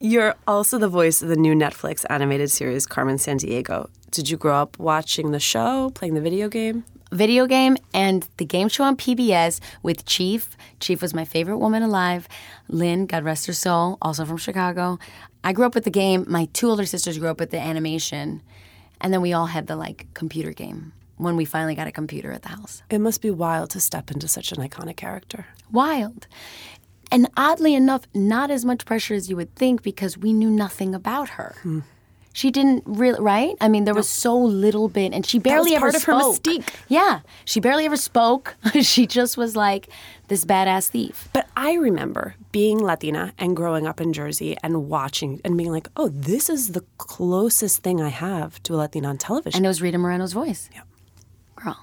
You're 0.00 0.36
also 0.46 0.78
the 0.78 0.88
voice 0.88 1.22
of 1.22 1.28
the 1.28 1.34
new 1.34 1.56
Netflix 1.56 2.04
animated 2.08 2.52
series 2.52 2.86
Carmen 2.86 3.16
Sandiego. 3.16 3.90
Did 4.12 4.30
you 4.30 4.36
grow 4.36 4.54
up 4.54 4.78
watching 4.78 5.32
the 5.32 5.40
show, 5.40 5.90
playing 5.90 6.14
the 6.14 6.20
video 6.20 6.48
game? 6.48 6.84
video 7.10 7.46
game 7.46 7.76
and 7.94 8.28
the 8.36 8.44
game 8.44 8.68
show 8.68 8.84
on 8.84 8.96
PBS 8.96 9.58
with 9.82 10.04
Chief. 10.04 10.56
Chief 10.78 11.02
was 11.02 11.14
my 11.14 11.24
favorite 11.24 11.58
woman 11.58 11.82
alive. 11.82 12.28
Lynn, 12.68 13.06
God 13.06 13.24
rest 13.24 13.46
her 13.46 13.52
soul, 13.52 13.98
also 14.00 14.24
from 14.24 14.36
Chicago. 14.36 15.00
I 15.42 15.52
grew 15.52 15.66
up 15.66 15.74
with 15.74 15.84
the 15.84 15.90
game. 15.90 16.26
My 16.28 16.48
two 16.52 16.68
older 16.68 16.86
sisters 16.86 17.18
grew 17.18 17.28
up 17.28 17.40
with 17.40 17.50
the 17.50 17.58
animation. 17.58 18.42
And 19.00 19.12
then 19.12 19.20
we 19.20 19.32
all 19.32 19.46
had 19.46 19.66
the 19.66 19.74
like 19.74 20.06
computer 20.14 20.52
game 20.52 20.92
when 21.16 21.34
we 21.34 21.44
finally 21.44 21.74
got 21.74 21.88
a 21.88 21.92
computer 21.92 22.30
at 22.30 22.42
the 22.42 22.50
house. 22.50 22.82
It 22.90 23.00
must 23.00 23.20
be 23.20 23.30
wild 23.30 23.70
to 23.70 23.80
step 23.80 24.10
into 24.10 24.28
such 24.28 24.52
an 24.52 24.58
iconic 24.58 24.96
character. 24.96 25.46
Wild. 25.72 26.28
And 27.10 27.28
oddly 27.36 27.74
enough, 27.74 28.02
not 28.14 28.50
as 28.50 28.64
much 28.64 28.84
pressure 28.84 29.14
as 29.14 29.30
you 29.30 29.36
would 29.36 29.54
think 29.54 29.82
because 29.82 30.18
we 30.18 30.32
knew 30.32 30.50
nothing 30.50 30.94
about 30.94 31.30
her. 31.30 31.56
Hmm. 31.62 31.80
She 32.38 32.52
didn't 32.52 32.84
really, 32.86 33.18
right? 33.20 33.56
I 33.60 33.66
mean, 33.66 33.84
there 33.84 33.94
was 33.94 34.08
so 34.08 34.38
little 34.38 34.88
bit, 34.88 35.12
and 35.12 35.26
she 35.26 35.40
barely 35.40 35.74
ever 35.74 35.90
part 35.90 35.96
of 35.96 36.04
her 36.04 36.20
spoke. 36.20 36.36
mystique. 36.36 36.68
Yeah, 36.86 37.20
she 37.44 37.58
barely 37.58 37.84
ever 37.84 37.96
spoke. 37.96 38.54
she 38.80 39.08
just 39.08 39.36
was 39.36 39.56
like 39.56 39.88
this 40.28 40.44
badass 40.44 40.88
thief. 40.88 41.28
But 41.32 41.48
I 41.56 41.72
remember 41.72 42.36
being 42.52 42.78
Latina 42.78 43.32
and 43.38 43.56
growing 43.56 43.88
up 43.88 44.00
in 44.00 44.12
Jersey 44.12 44.56
and 44.62 44.88
watching 44.88 45.40
and 45.44 45.56
being 45.56 45.72
like, 45.72 45.88
oh, 45.96 46.10
this 46.10 46.48
is 46.48 46.68
the 46.72 46.84
closest 46.98 47.82
thing 47.82 48.00
I 48.00 48.10
have 48.10 48.62
to 48.64 48.74
a 48.74 48.76
Latina 48.76 49.08
on 49.08 49.18
television. 49.18 49.58
And 49.58 49.66
it 49.66 49.68
was 49.68 49.82
Rita 49.82 49.98
Moreno's 49.98 50.32
voice. 50.32 50.70
Yep. 50.72 50.86
Girl, 51.56 51.78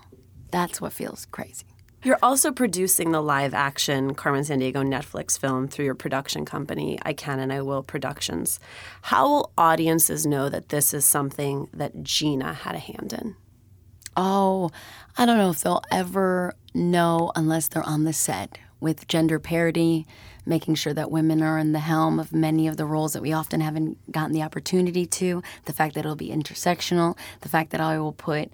that's 0.52 0.80
what 0.80 0.94
feels 0.94 1.26
crazy. 1.32 1.66
You're 2.06 2.20
also 2.22 2.52
producing 2.52 3.14
the 3.14 3.22
live 3.22 3.56
action 3.56 4.14
Carmen 4.14 4.44
Sandiego 4.44 4.86
Netflix 4.86 5.40
film 5.40 5.68
through 5.68 5.86
your 5.86 5.96
production 5.96 6.46
company, 6.46 7.00
I 7.02 7.14
Can 7.14 7.40
and 7.40 7.52
I 7.52 7.64
Will 7.64 7.82
Productions. 7.82 8.60
How 9.02 9.28
will 9.28 9.52
audiences 9.58 10.24
know 10.24 10.48
that 10.48 10.70
this 10.70 10.94
is 10.94 11.04
something 11.04 11.68
that 11.74 12.04
Gina 12.04 12.54
had 12.54 12.76
a 12.76 12.78
hand 12.78 13.12
in? 13.12 13.36
Oh, 14.16 14.70
I 15.18 15.26
don't 15.26 15.40
know 15.40 15.50
if 15.50 15.62
they'll 15.62 15.82
ever 15.92 16.54
know 16.76 17.32
unless 17.36 17.70
they're 17.70 17.82
on 17.82 18.04
the 18.04 18.14
set 18.14 18.60
with 18.80 19.08
gender 19.08 19.40
parity, 19.40 20.06
making 20.46 20.76
sure 20.76 20.94
that 20.94 21.10
women 21.10 21.42
are 21.42 21.58
in 21.58 21.72
the 21.72 21.80
helm 21.80 22.20
of 22.20 22.32
many 22.32 22.68
of 22.68 22.78
the 22.78 22.86
roles 22.86 23.14
that 23.14 23.22
we 23.24 23.34
often 23.34 23.62
haven't 23.62 24.12
gotten 24.12 24.32
the 24.32 24.44
opportunity 24.44 25.08
to, 25.08 25.42
the 25.66 25.74
fact 25.74 25.96
that 25.96 26.02
it'll 26.02 26.16
be 26.16 26.30
intersectional, 26.30 27.18
the 27.42 27.50
fact 27.50 27.72
that 27.72 27.82
I 27.82 27.98
will 27.98 28.14
put 28.14 28.52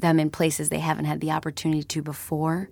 them 0.00 0.20
in 0.20 0.30
places 0.30 0.68
they 0.68 0.78
haven't 0.78 1.04
had 1.04 1.20
the 1.20 1.30
opportunity 1.30 1.82
to 1.82 2.02
before. 2.02 2.68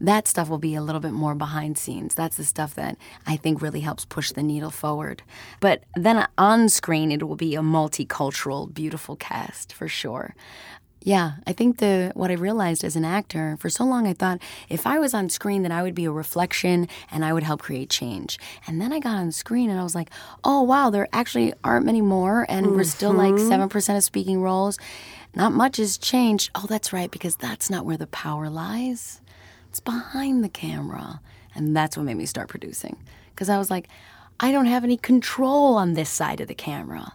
That 0.00 0.28
stuff 0.28 0.50
will 0.50 0.58
be 0.58 0.74
a 0.74 0.82
little 0.82 1.00
bit 1.00 1.12
more 1.12 1.34
behind 1.34 1.78
scenes. 1.78 2.14
That's 2.14 2.36
the 2.36 2.44
stuff 2.44 2.74
that 2.74 2.98
I 3.26 3.36
think 3.36 3.62
really 3.62 3.80
helps 3.80 4.04
push 4.04 4.30
the 4.32 4.42
needle 4.42 4.70
forward. 4.70 5.22
But 5.60 5.84
then 5.94 6.26
on 6.36 6.68
screen, 6.68 7.10
it 7.10 7.26
will 7.26 7.36
be 7.36 7.54
a 7.54 7.60
multicultural, 7.60 8.72
beautiful 8.72 9.16
cast 9.16 9.72
for 9.72 9.88
sure. 9.88 10.34
Yeah, 11.06 11.34
I 11.46 11.52
think 11.52 11.78
the 11.78 12.10
what 12.16 12.32
I 12.32 12.34
realized 12.34 12.82
as 12.82 12.96
an 12.96 13.04
actor 13.04 13.56
for 13.60 13.70
so 13.70 13.84
long 13.84 14.08
I 14.08 14.12
thought 14.12 14.42
if 14.68 14.88
I 14.88 14.98
was 14.98 15.14
on 15.14 15.30
screen 15.30 15.62
then 15.62 15.70
I 15.70 15.84
would 15.84 15.94
be 15.94 16.06
a 16.06 16.10
reflection 16.10 16.88
and 17.12 17.24
I 17.24 17.32
would 17.32 17.44
help 17.44 17.62
create 17.62 17.90
change. 17.90 18.40
And 18.66 18.80
then 18.80 18.92
I 18.92 18.98
got 18.98 19.14
on 19.14 19.30
screen 19.30 19.70
and 19.70 19.78
I 19.78 19.84
was 19.84 19.94
like, 19.94 20.10
"Oh 20.42 20.62
wow, 20.62 20.90
there 20.90 21.06
actually 21.12 21.54
aren't 21.62 21.86
many 21.86 22.00
more 22.00 22.44
and 22.48 22.72
we're 22.72 22.82
still 22.82 23.12
like 23.12 23.34
mm-hmm. 23.34 23.76
7% 23.76 23.96
of 23.96 24.02
speaking 24.02 24.42
roles. 24.42 24.80
Not 25.32 25.52
much 25.52 25.76
has 25.76 25.96
changed." 25.96 26.50
Oh, 26.56 26.66
that's 26.68 26.92
right 26.92 27.08
because 27.08 27.36
that's 27.36 27.70
not 27.70 27.86
where 27.86 27.96
the 27.96 28.08
power 28.08 28.50
lies. 28.50 29.20
It's 29.68 29.78
behind 29.78 30.42
the 30.42 30.48
camera. 30.48 31.20
And 31.54 31.76
that's 31.76 31.96
what 31.96 32.02
made 32.02 32.16
me 32.16 32.26
start 32.26 32.48
producing 32.48 32.96
because 33.30 33.48
I 33.48 33.58
was 33.58 33.70
like, 33.70 33.86
I 34.40 34.50
don't 34.50 34.66
have 34.66 34.82
any 34.82 34.96
control 34.96 35.76
on 35.76 35.94
this 35.94 36.10
side 36.10 36.40
of 36.40 36.48
the 36.48 36.54
camera. 36.54 37.12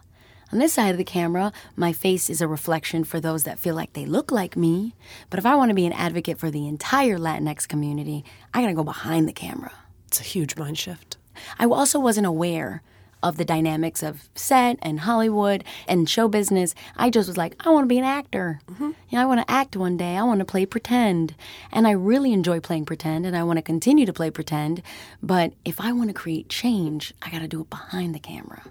On 0.52 0.58
this 0.58 0.74
side 0.74 0.90
of 0.90 0.98
the 0.98 1.04
camera, 1.04 1.50
my 1.76 1.94
face 1.94 2.28
is 2.28 2.42
a 2.42 2.46
reflection 2.46 3.04
for 3.04 3.18
those 3.18 3.44
that 3.44 3.58
feel 3.58 3.74
like 3.74 3.94
they 3.94 4.04
look 4.04 4.30
like 4.30 4.54
me. 4.54 4.94
But 5.30 5.38
if 5.38 5.46
I 5.46 5.54
want 5.54 5.70
to 5.70 5.74
be 5.74 5.86
an 5.86 5.94
advocate 5.94 6.38
for 6.38 6.50
the 6.50 6.68
entire 6.68 7.16
Latinx 7.16 7.66
community, 7.66 8.22
I 8.52 8.60
gotta 8.60 8.74
go 8.74 8.84
behind 8.84 9.26
the 9.26 9.32
camera. 9.32 9.72
It's 10.08 10.20
a 10.20 10.24
huge 10.24 10.58
mind 10.58 10.76
shift. 10.76 11.16
I 11.58 11.64
also 11.64 11.98
wasn't 11.98 12.26
aware 12.26 12.82
of 13.22 13.38
the 13.38 13.46
dynamics 13.46 14.02
of 14.02 14.28
set 14.34 14.78
and 14.82 15.00
Hollywood 15.00 15.64
and 15.88 16.10
show 16.10 16.28
business. 16.28 16.74
I 16.98 17.08
just 17.08 17.28
was 17.28 17.38
like, 17.38 17.56
I 17.64 17.70
want 17.70 17.84
to 17.84 17.88
be 17.88 17.98
an 17.98 18.04
actor. 18.04 18.60
Mm-hmm. 18.66 18.84
You 18.84 18.94
know, 19.12 19.22
I 19.22 19.24
want 19.24 19.40
to 19.40 19.50
act 19.50 19.74
one 19.74 19.96
day. 19.96 20.18
I 20.18 20.22
want 20.24 20.40
to 20.40 20.44
play 20.44 20.66
pretend. 20.66 21.34
And 21.72 21.86
I 21.86 21.92
really 21.92 22.34
enjoy 22.34 22.60
playing 22.60 22.84
pretend 22.84 23.24
and 23.24 23.34
I 23.34 23.42
want 23.44 23.56
to 23.56 23.62
continue 23.62 24.04
to 24.04 24.12
play 24.12 24.30
pretend. 24.30 24.82
But 25.22 25.54
if 25.64 25.80
I 25.80 25.92
want 25.92 26.08
to 26.10 26.14
create 26.14 26.50
change, 26.50 27.14
I 27.22 27.30
got 27.30 27.38
to 27.38 27.48
do 27.48 27.62
it 27.62 27.70
behind 27.70 28.14
the 28.14 28.20
camera. 28.20 28.64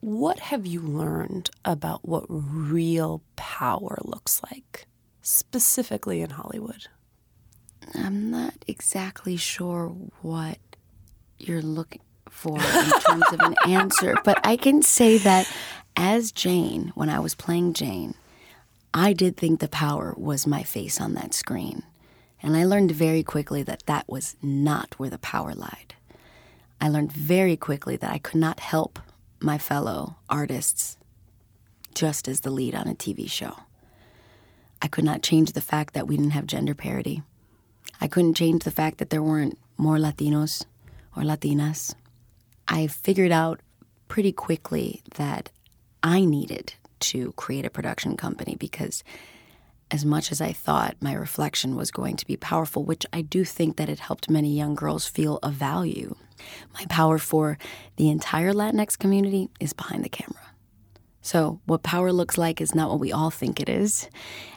What 0.00 0.38
have 0.38 0.64
you 0.64 0.80
learned 0.80 1.50
about 1.64 2.06
what 2.06 2.24
real 2.28 3.22
power 3.36 3.98
looks 4.04 4.40
like, 4.50 4.86
specifically 5.22 6.20
in 6.20 6.30
Hollywood? 6.30 6.86
I'm 7.94 8.30
not 8.30 8.54
exactly 8.66 9.36
sure 9.36 9.88
what 10.22 10.58
you're 11.38 11.62
looking 11.62 12.02
for 12.30 12.56
in 12.58 12.90
terms 13.00 13.24
of 13.32 13.40
an 13.40 13.54
answer, 13.66 14.14
but 14.24 14.38
I 14.46 14.56
can 14.56 14.82
say 14.82 15.18
that 15.18 15.50
as 15.96 16.30
Jane, 16.30 16.92
when 16.94 17.08
I 17.08 17.18
was 17.18 17.34
playing 17.34 17.72
Jane, 17.72 18.14
I 18.94 19.12
did 19.12 19.36
think 19.36 19.58
the 19.58 19.68
power 19.68 20.14
was 20.16 20.46
my 20.46 20.62
face 20.62 21.00
on 21.00 21.14
that 21.14 21.34
screen. 21.34 21.82
And 22.40 22.56
I 22.56 22.64
learned 22.64 22.92
very 22.92 23.24
quickly 23.24 23.64
that 23.64 23.82
that 23.86 24.08
was 24.08 24.36
not 24.40 24.98
where 24.98 25.10
the 25.10 25.18
power 25.18 25.54
lied. 25.54 25.94
I 26.80 26.88
learned 26.88 27.12
very 27.12 27.56
quickly 27.56 27.96
that 27.96 28.12
I 28.12 28.18
could 28.18 28.40
not 28.40 28.60
help 28.60 29.00
my 29.40 29.58
fellow 29.58 30.16
artists 30.28 30.96
just 31.94 32.28
as 32.28 32.40
the 32.40 32.50
lead 32.50 32.74
on 32.74 32.88
a 32.88 32.94
TV 32.94 33.30
show. 33.30 33.54
I 34.80 34.88
could 34.88 35.04
not 35.04 35.22
change 35.22 35.52
the 35.52 35.60
fact 35.60 35.94
that 35.94 36.06
we 36.06 36.16
didn't 36.16 36.32
have 36.32 36.46
gender 36.46 36.74
parity. 36.74 37.22
I 38.00 38.08
couldn't 38.08 38.34
change 38.34 38.64
the 38.64 38.70
fact 38.70 38.98
that 38.98 39.10
there 39.10 39.22
weren't 39.22 39.58
more 39.76 39.96
Latinos 39.96 40.64
or 41.16 41.22
Latinas. 41.22 41.94
I 42.68 42.86
figured 42.86 43.32
out 43.32 43.60
pretty 44.06 44.32
quickly 44.32 45.02
that 45.16 45.50
I 46.02 46.24
needed 46.24 46.74
to 47.00 47.32
create 47.32 47.66
a 47.66 47.70
production 47.70 48.16
company 48.16 48.56
because 48.58 49.02
as 49.90 50.04
much 50.04 50.30
as 50.30 50.40
I 50.40 50.52
thought 50.52 50.96
my 51.00 51.14
reflection 51.14 51.74
was 51.74 51.90
going 51.90 52.16
to 52.16 52.26
be 52.26 52.36
powerful, 52.36 52.84
which 52.84 53.06
I 53.12 53.22
do 53.22 53.44
think 53.44 53.76
that 53.76 53.88
it 53.88 54.00
helped 54.00 54.30
many 54.30 54.54
young 54.54 54.74
girls 54.74 55.06
feel 55.06 55.38
a 55.42 55.50
value, 55.50 56.14
my 56.74 56.84
power 56.88 57.18
for 57.18 57.58
the 57.96 58.10
entire 58.10 58.52
Latinx 58.52 58.98
community 58.98 59.48
is 59.60 59.72
behind 59.72 60.04
the 60.04 60.08
camera. 60.08 60.48
So, 61.20 61.60
what 61.66 61.82
power 61.82 62.12
looks 62.12 62.38
like 62.38 62.60
is 62.60 62.74
not 62.74 62.88
what 62.88 63.00
we 63.00 63.12
all 63.12 63.30
think 63.30 63.60
it 63.60 63.68
is. 63.68 64.08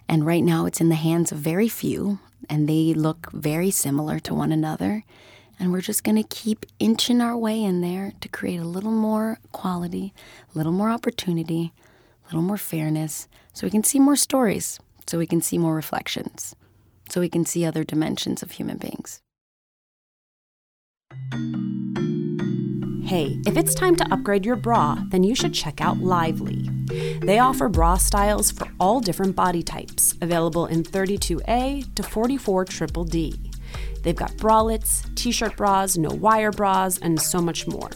And 0.08 0.26
right 0.26 0.44
now, 0.44 0.66
it's 0.66 0.80
in 0.80 0.90
the 0.90 0.96
hands 0.96 1.32
of 1.32 1.38
very 1.38 1.68
few, 1.68 2.20
and 2.50 2.68
they 2.70 2.94
look 2.94 3.32
very 3.34 3.72
similar 3.72 4.20
to 4.20 4.34
one 4.34 4.52
another. 4.52 5.04
And 5.60 5.72
we're 5.72 5.82
just 5.82 6.04
going 6.04 6.16
to 6.16 6.36
keep 6.36 6.66
inching 6.80 7.20
our 7.22 7.38
way 7.38 7.62
in 7.62 7.82
there 7.82 8.14
to 8.22 8.30
create 8.30 8.60
a 8.60 8.66
little 8.66 8.92
more 8.92 9.40
quality, 9.52 10.14
a 10.54 10.58
little 10.58 10.72
more 10.72 10.90
opportunity, 10.90 11.74
a 12.24 12.28
little 12.28 12.42
more 12.42 12.58
fairness, 12.58 13.28
so 13.54 13.68
we 13.68 13.72
can 13.72 13.84
see 13.84 14.00
more 14.00 14.16
stories, 14.16 14.80
so 15.06 15.18
we 15.18 15.28
can 15.28 15.42
see 15.42 15.58
more 15.58 15.76
reflections, 15.76 16.56
so 17.10 17.20
we 17.20 17.30
can 17.30 17.46
see 17.46 17.66
other 17.66 17.84
dimensions 17.84 18.42
of 18.42 18.52
human 18.52 18.78
beings. 18.78 19.22
Hey, 23.12 23.42
if 23.46 23.58
it's 23.58 23.76
time 23.76 23.98
to 23.98 24.14
upgrade 24.14 24.46
your 24.46 24.56
bra, 24.56 24.98
then 25.10 25.22
you 25.22 25.36
should 25.36 25.54
check 25.54 25.82
out 25.82 25.98
Lively. 25.98 26.70
They 27.20 27.40
offer 27.40 27.68
bra 27.68 27.98
styles 27.98 28.52
for 28.52 28.70
all 28.80 29.02
different 29.02 29.36
body 29.36 29.64
types, 29.64 30.16
available 30.22 30.68
in 30.68 30.82
32A 30.82 31.94
to 31.94 32.04
44 32.04 32.64
triple 32.64 33.04
D. 33.04 33.52
They've 34.02 34.16
got 34.16 34.38
bralettes, 34.38 35.14
t-shirt 35.16 35.58
bras, 35.58 35.98
no 35.98 36.08
wire 36.08 36.52
bras, 36.52 37.00
and 37.00 37.20
so 37.20 37.42
much 37.42 37.68
more. 37.68 37.90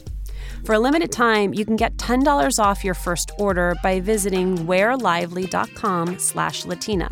For 0.66 0.76
a 0.76 0.80
limited 0.80 1.14
time, 1.14 1.54
you 1.54 1.64
can 1.64 1.78
get 1.78 1.96
$10 1.96 2.60
off 2.62 2.84
your 2.84 2.94
first 2.94 3.32
order 3.40 3.74
by 3.82 4.02
visiting 4.02 4.68
wearlively.com 4.68 6.20
slash 6.20 6.66
Latina. 6.66 7.08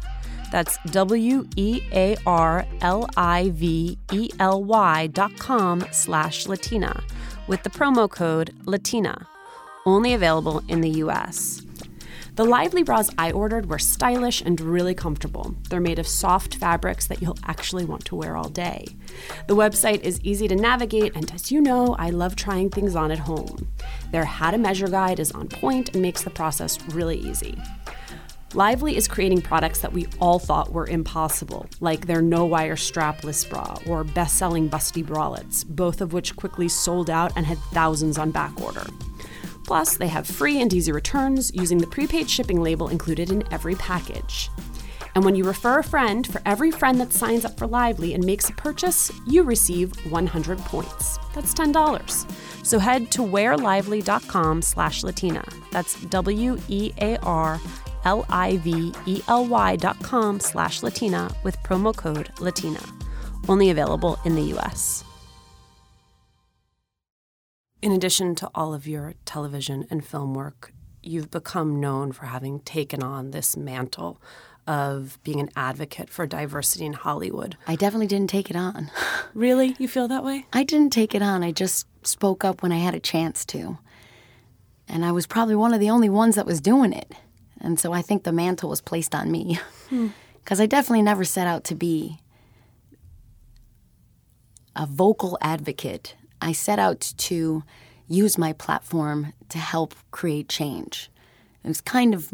That's 0.51 0.77
W 0.91 1.47
E 1.55 1.81
A 1.93 2.17
R 2.25 2.65
L 2.81 3.07
I 3.15 3.51
V 3.51 3.97
E 4.11 4.29
L 4.39 4.61
Y 4.61 5.07
dot 5.07 5.35
com 5.37 5.85
slash 5.91 6.47
Latina 6.47 7.01
with 7.47 7.63
the 7.63 7.69
promo 7.69 8.09
code 8.09 8.53
Latina. 8.65 9.27
Only 9.85 10.13
available 10.13 10.63
in 10.67 10.81
the 10.81 10.89
US. 11.01 11.61
The 12.35 12.45
Lively 12.45 12.81
bras 12.81 13.11
I 13.15 13.31
ordered 13.31 13.69
were 13.69 13.77
stylish 13.77 14.41
and 14.41 14.59
really 14.59 14.95
comfortable. 14.95 15.53
They're 15.69 15.79
made 15.79 15.99
of 15.99 16.07
soft 16.07 16.55
fabrics 16.55 17.05
that 17.05 17.21
you'll 17.21 17.37
actually 17.45 17.85
want 17.85 18.05
to 18.05 18.15
wear 18.15 18.35
all 18.35 18.49
day. 18.49 18.87
The 19.47 19.55
website 19.55 20.01
is 20.01 20.19
easy 20.21 20.47
to 20.47 20.55
navigate, 20.55 21.15
and 21.15 21.31
as 21.31 21.51
you 21.51 21.61
know, 21.61 21.95
I 21.99 22.09
love 22.09 22.35
trying 22.35 22.71
things 22.71 22.95
on 22.95 23.11
at 23.11 23.19
home. 23.19 23.67
Their 24.11 24.25
how 24.25 24.49
to 24.49 24.57
measure 24.57 24.87
guide 24.87 25.19
is 25.19 25.31
on 25.31 25.47
point 25.47 25.93
and 25.93 26.01
makes 26.01 26.23
the 26.23 26.31
process 26.31 26.81
really 26.87 27.17
easy. 27.17 27.55
Lively 28.55 28.95
is 28.95 29.07
creating 29.07 29.41
products 29.41 29.79
that 29.79 29.93
we 29.93 30.05
all 30.19 30.37
thought 30.37 30.71
were 30.71 30.85
impossible, 30.85 31.65
like 31.79 32.05
their 32.05 32.21
no 32.21 32.45
wire 32.45 32.75
strapless 32.75 33.49
bra 33.49 33.75
or 33.87 34.03
best 34.03 34.37
selling 34.37 34.69
busty 34.69 35.03
bralettes, 35.03 35.65
both 35.65 36.01
of 36.01 36.13
which 36.13 36.35
quickly 36.35 36.67
sold 36.67 37.09
out 37.09 37.33
and 37.35 37.47
had 37.47 37.57
thousands 37.71 38.19
on 38.19 38.29
back 38.29 38.61
order. 38.61 38.85
Plus, 39.65 39.97
they 39.97 40.07
have 40.07 40.27
free 40.27 40.61
and 40.61 40.71
easy 40.71 40.91
returns 40.91 41.51
using 41.55 41.79
the 41.79 41.87
prepaid 41.87 42.29
shipping 42.29 42.61
label 42.61 42.89
included 42.89 43.31
in 43.31 43.43
every 43.51 43.73
package. 43.75 44.51
And 45.15 45.23
when 45.25 45.35
you 45.35 45.45
refer 45.45 45.79
a 45.79 45.83
friend, 45.83 46.25
for 46.25 46.41
every 46.45 46.71
friend 46.71 46.99
that 46.99 47.13
signs 47.13 47.45
up 47.45 47.57
for 47.57 47.67
Lively 47.67 48.13
and 48.13 48.23
makes 48.23 48.49
a 48.49 48.53
purchase, 48.53 49.11
you 49.27 49.43
receive 49.43 49.93
100 50.11 50.59
points. 50.59 51.19
That's 51.33 51.53
$10. 51.53 52.65
So 52.65 52.77
head 52.79 53.11
to 53.11 53.21
wearlively.com 53.21 54.61
slash 54.61 55.03
Latina. 55.03 55.43
That's 55.71 56.03
W 56.05 56.57
E 58.03 58.09
A 58.09 58.09
R 58.09 58.17
L 58.17 58.25
I 58.29 58.57
V 58.57 58.93
E 59.05 59.21
L 59.27 59.45
Y 59.47 59.75
dot 59.77 60.01
com 60.03 60.39
slash 60.39 60.83
Latina 60.83 61.29
with 61.43 61.57
promo 61.63 61.95
code 61.95 62.29
Latina. 62.39 62.81
Only 63.47 63.69
available 63.69 64.17
in 64.25 64.35
the 64.35 64.57
US. 64.57 65.03
In 67.81 67.91
addition 67.91 68.35
to 68.35 68.49
all 68.55 68.73
of 68.73 68.87
your 68.87 69.13
television 69.25 69.85
and 69.89 70.05
film 70.05 70.33
work, 70.33 70.73
you've 71.01 71.29
become 71.29 71.81
known 71.81 72.13
for 72.13 72.27
having 72.27 72.61
taken 72.61 73.03
on 73.03 73.31
this 73.31 73.57
mantle 73.57 74.21
of 74.65 75.19
being 75.25 75.41
an 75.41 75.49
advocate 75.55 76.09
for 76.09 76.25
diversity 76.25 76.85
in 76.85 76.93
Hollywood. 76.93 77.57
I 77.67 77.75
definitely 77.75 78.07
didn't 78.07 78.29
take 78.29 78.49
it 78.49 78.55
on. 78.55 78.89
Really? 79.35 79.75
You 79.79 79.87
feel 79.87 80.07
that 80.09 80.23
way? 80.23 80.45
I 80.53 80.63
didn't 80.63 80.93
take 80.93 81.15
it 81.15 81.23
on. 81.23 81.43
I 81.43 81.51
just 81.51 81.87
spoke 82.05 82.45
up 82.45 82.61
when 82.61 82.71
I 82.71 82.77
had 82.77 82.93
a 82.93 82.99
chance 82.99 83.43
to. 83.45 83.79
And 84.87 85.03
I 85.03 85.11
was 85.11 85.25
probably 85.25 85.55
one 85.55 85.73
of 85.73 85.79
the 85.79 85.89
only 85.89 86.07
ones 86.09 86.35
that 86.35 86.45
was 86.45 86.61
doing 86.61 86.93
it. 86.93 87.11
And 87.63 87.79
so 87.79 87.93
I 87.93 88.01
think 88.01 88.23
the 88.23 88.31
mantle 88.31 88.69
was 88.69 88.81
placed 88.81 89.15
on 89.15 89.31
me. 89.31 89.59
Hmm. 89.89 90.07
Because 90.43 90.59
I 90.59 90.65
definitely 90.65 91.03
never 91.03 91.23
set 91.23 91.47
out 91.47 91.63
to 91.63 91.73
be 91.73 92.19
a 94.75 94.85
vocal 94.85 95.37
advocate. 95.39 96.15
I 96.41 96.51
set 96.51 96.79
out 96.79 97.13
to 97.17 97.63
use 98.09 98.37
my 98.37 98.51
platform 98.51 99.31
to 99.47 99.57
help 99.57 99.95
create 100.11 100.49
change. 100.49 101.09
It 101.63 101.69
was 101.69 101.79
kind 101.79 102.13
of 102.13 102.33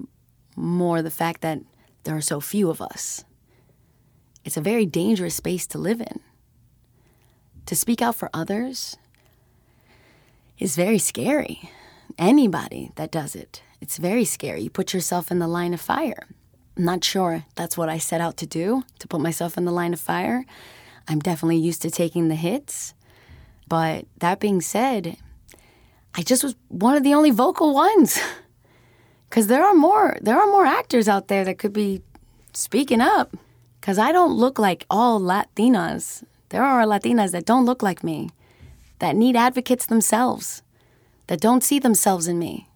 more 0.55 1.03
the 1.03 1.11
fact 1.11 1.41
that 1.41 1.59
there 2.03 2.15
are 2.17 2.21
so 2.21 2.39
few 2.39 2.71
of 2.71 2.81
us. 2.81 3.23
It's 4.43 4.57
a 4.57 4.61
very 4.61 4.87
dangerous 4.87 5.35
space 5.35 5.67
to 5.67 5.77
live 5.77 6.01
in. 6.01 6.19
To 7.67 7.75
speak 7.75 8.01
out 8.01 8.15
for 8.15 8.31
others 8.33 8.97
is 10.57 10.75
very 10.75 10.97
scary. 10.97 11.69
Anybody 12.17 12.91
that 12.95 13.11
does 13.11 13.35
it, 13.35 13.61
it's 13.81 13.97
very 13.97 14.25
scary. 14.25 14.61
You 14.61 14.69
put 14.69 14.93
yourself 14.93 15.31
in 15.31 15.39
the 15.39 15.47
line 15.47 15.73
of 15.73 15.81
fire. 15.81 16.27
I'm 16.77 16.85
not 16.85 17.03
sure 17.03 17.45
that's 17.55 17.77
what 17.77 17.89
I 17.89 17.97
set 17.97 18.21
out 18.21 18.37
to 18.37 18.45
do, 18.45 18.83
to 18.99 19.07
put 19.07 19.19
myself 19.21 19.57
in 19.57 19.65
the 19.65 19.71
line 19.71 19.93
of 19.93 19.99
fire. 19.99 20.45
I'm 21.07 21.19
definitely 21.19 21.57
used 21.57 21.81
to 21.81 21.91
taking 21.91 22.27
the 22.27 22.35
hits. 22.35 22.93
But 23.67 24.05
that 24.19 24.39
being 24.39 24.61
said, 24.61 25.17
I 26.15 26.21
just 26.21 26.43
was 26.43 26.55
one 26.69 26.95
of 26.95 27.03
the 27.03 27.13
only 27.13 27.31
vocal 27.31 27.73
ones. 27.73 28.19
Cuz 29.29 29.47
there 29.47 29.63
are 29.63 29.75
more 29.75 30.17
there 30.21 30.39
are 30.39 30.47
more 30.47 30.65
actors 30.65 31.07
out 31.07 31.27
there 31.27 31.45
that 31.45 31.59
could 31.59 31.73
be 31.73 32.01
speaking 32.51 32.99
up 32.99 33.37
cuz 33.79 33.99
I 33.99 34.11
don't 34.11 34.33
look 34.33 34.57
like 34.57 34.85
all 34.89 35.19
Latinas. 35.21 36.23
There 36.49 36.63
are 36.63 36.83
Latinas 36.85 37.31
that 37.31 37.45
don't 37.45 37.65
look 37.65 37.83
like 37.83 38.03
me, 38.03 38.31
that 38.97 39.15
need 39.15 39.35
advocates 39.35 39.85
themselves, 39.85 40.63
that 41.27 41.39
don't 41.39 41.63
see 41.63 41.77
themselves 41.77 42.27
in 42.27 42.39
me. 42.39 42.68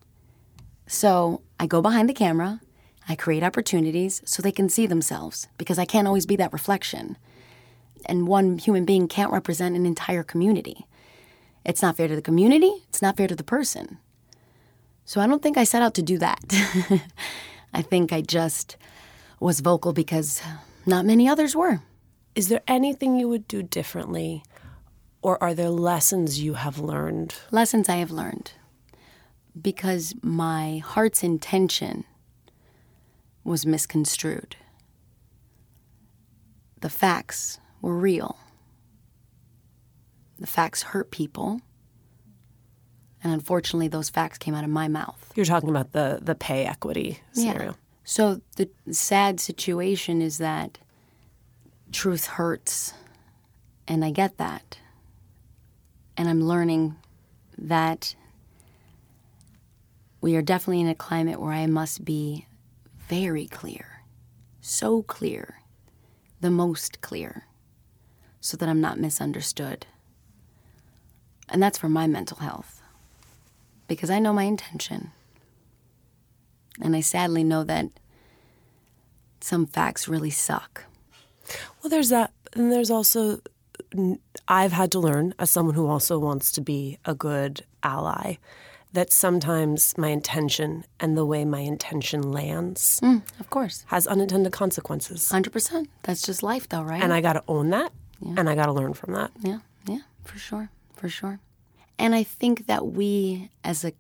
So, 0.86 1.41
I 1.60 1.65
go 1.65 1.82
behind 1.82 2.10
the 2.10 2.13
camera, 2.13 2.60
I 3.08 3.15
create 3.15 3.43
opportunities 3.43 4.22
so 4.26 4.41
they 4.41 4.52
can 4.52 4.69
see 4.69 4.88
themselves 4.88 5.48
because 5.58 5.78
I 5.78 5.86
can't 5.86 6.08
always 6.08 6.26
be 6.26 6.36
that 6.38 6.54
reflection. 6.54 7.17
And 8.06 8.28
one 8.28 8.58
human 8.58 8.86
being 8.86 9.08
can't 9.08 9.32
represent 9.32 9.76
an 9.76 9.86
entire 9.86 10.24
community. 10.24 10.86
It's 11.65 11.82
not 11.82 11.98
fair 11.98 12.08
to 12.08 12.15
the 12.15 12.22
community, 12.22 12.84
it's 12.89 13.02
not 13.02 13.17
fair 13.17 13.28
to 13.28 13.36
the 13.36 13.43
person. 13.43 13.98
So 15.06 15.19
I 15.22 15.28
don't 15.28 15.41
think 15.41 15.58
I 15.58 15.63
set 15.63 15.82
out 15.82 15.93
to 15.96 16.02
do 16.02 16.17
that. 16.19 16.43
I 17.74 17.82
think 17.82 18.13
I 18.13 18.22
just 18.22 18.78
was 19.39 19.60
vocal 19.60 19.91
because 19.91 20.41
not 20.86 21.06
many 21.06 21.28
others 21.28 21.56
were. 21.56 21.82
Is 22.36 22.48
there 22.48 22.62
anything 22.67 23.17
you 23.17 23.28
would 23.28 23.48
do 23.48 23.63
differently? 23.63 24.43
Or 25.22 25.41
are 25.41 25.54
there 25.54 25.69
lessons 25.69 26.39
you 26.39 26.56
have 26.56 26.80
learned? 26.80 27.36
Lessons 27.52 27.89
I 27.89 27.98
have 27.98 28.12
learned. 28.12 28.52
Because 29.60 30.16
my 30.22 30.80
heart's 30.84 31.24
intention 31.24 32.06
was 33.44 33.66
misconstrued. 33.66 34.56
The 36.82 36.89
facts 36.89 37.60
were 37.82 37.98
real. 37.98 38.38
The 40.39 40.48
facts 40.48 40.84
hurt 40.84 41.12
people. 41.12 41.62
And 43.24 43.32
unfortunately, 43.32 43.88
those 43.88 44.10
facts 44.10 44.38
came 44.38 44.54
out 44.54 44.63
of 44.63 44.70
my 44.70 44.88
mouth. 44.88 45.32
You're 45.36 45.46
talking 45.46 45.70
about 45.70 45.94
the 45.94 46.20
the 46.22 46.36
pay 46.36 46.66
equity 46.66 47.20
scenario. 47.32 47.72
Yeah. 47.72 47.78
So 48.04 48.42
the 48.58 48.70
sad 48.92 49.39
situation 49.39 50.22
is 50.22 50.39
that 50.39 50.78
truth 51.94 52.26
hurts, 52.26 52.94
and 53.88 54.04
I 54.04 54.12
get 54.12 54.38
that. 54.38 54.78
And 56.18 56.28
I'm 56.28 56.42
learning 56.42 56.96
that 57.58 58.16
we 60.24 60.38
are 60.38 60.42
definitely 60.42 60.80
in 60.80 60.88
a 60.88 60.96
climate 60.96 61.42
where 61.42 61.52
I 61.52 61.68
must 61.68 62.06
be 62.06 62.48
very 63.10 63.46
clear, 63.46 64.04
so 64.62 65.02
clear, 65.04 65.56
the 66.40 66.50
most 66.50 67.02
clear, 67.02 67.44
so 68.40 68.56
that 68.56 68.70
I'm 68.70 68.80
not 68.80 68.98
misunderstood. 68.98 69.86
And 71.50 71.62
that's 71.62 71.78
for 71.78 71.90
my 71.90 72.08
mental 72.08 72.38
health 72.38 72.82
because 73.90 74.10
I 74.10 74.20
know 74.20 74.32
my 74.32 74.44
intention. 74.44 75.12
And 76.82 76.96
I 76.96 77.02
sadly 77.02 77.44
know 77.44 77.66
that 77.66 77.88
some 79.42 79.66
facts 79.66 80.08
really 80.08 80.30
suck. 80.30 80.86
Well, 81.82 81.90
there's 81.90 82.10
that, 82.10 82.32
and 82.54 82.72
there's 82.72 82.90
also 82.90 83.42
I've 84.48 84.72
had 84.72 84.90
to 84.94 85.02
learn 85.02 85.34
as 85.38 85.52
someone 85.52 85.76
who 85.76 85.88
also 85.88 86.18
wants 86.18 86.54
to 86.54 86.62
be 86.62 86.98
a 87.04 87.14
good 87.14 87.66
ally 87.84 88.38
that 88.94 89.12
sometimes 89.12 89.98
my 89.98 90.10
intention 90.10 90.86
and 91.00 91.18
the 91.18 91.26
way 91.26 91.44
my 91.46 91.60
intention 91.60 92.32
lands 92.32 93.00
Mm, 93.02 93.24
of 93.40 93.50
course. 93.50 93.84
has 93.88 94.06
unintended 94.08 94.54
consequences. 94.54 95.30
100%. 95.32 95.88
That's 96.04 96.22
just 96.22 96.44
life, 96.44 96.70
though, 96.70 96.84
right? 96.84 97.02
And 97.02 97.12
I 97.12 97.20
got 97.22 97.34
to 97.34 97.44
own 97.48 97.70
that 97.72 97.92
and 98.38 98.48
I 98.50 98.56
got 98.56 98.68
to 98.68 98.72
learn 98.72 98.94
from 98.94 99.14
that. 99.14 99.32
Yeah, 99.42 99.60
yeah, 99.88 100.00
for 100.24 100.38
sure, 100.38 100.70
for 100.96 101.10
sure. 101.10 101.40
And 102.00 102.16
I 102.16 102.24
think 102.24 102.68
that 102.68 102.88
we 102.88 103.50
as 103.64 103.84
a 103.84 103.94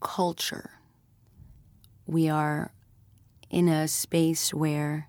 culture, 0.00 0.70
we 2.06 2.28
are 2.28 2.72
in 3.50 3.68
a 3.68 3.88
space 3.88 4.52
where 4.52 5.08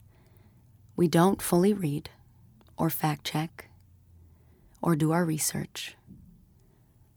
we 0.95 1.07
don't 1.07 1.41
fully 1.41 1.73
read 1.73 2.09
or 2.77 2.89
fact 2.89 3.25
check 3.25 3.69
or 4.81 4.95
do 4.95 5.11
our 5.11 5.25
research, 5.25 5.95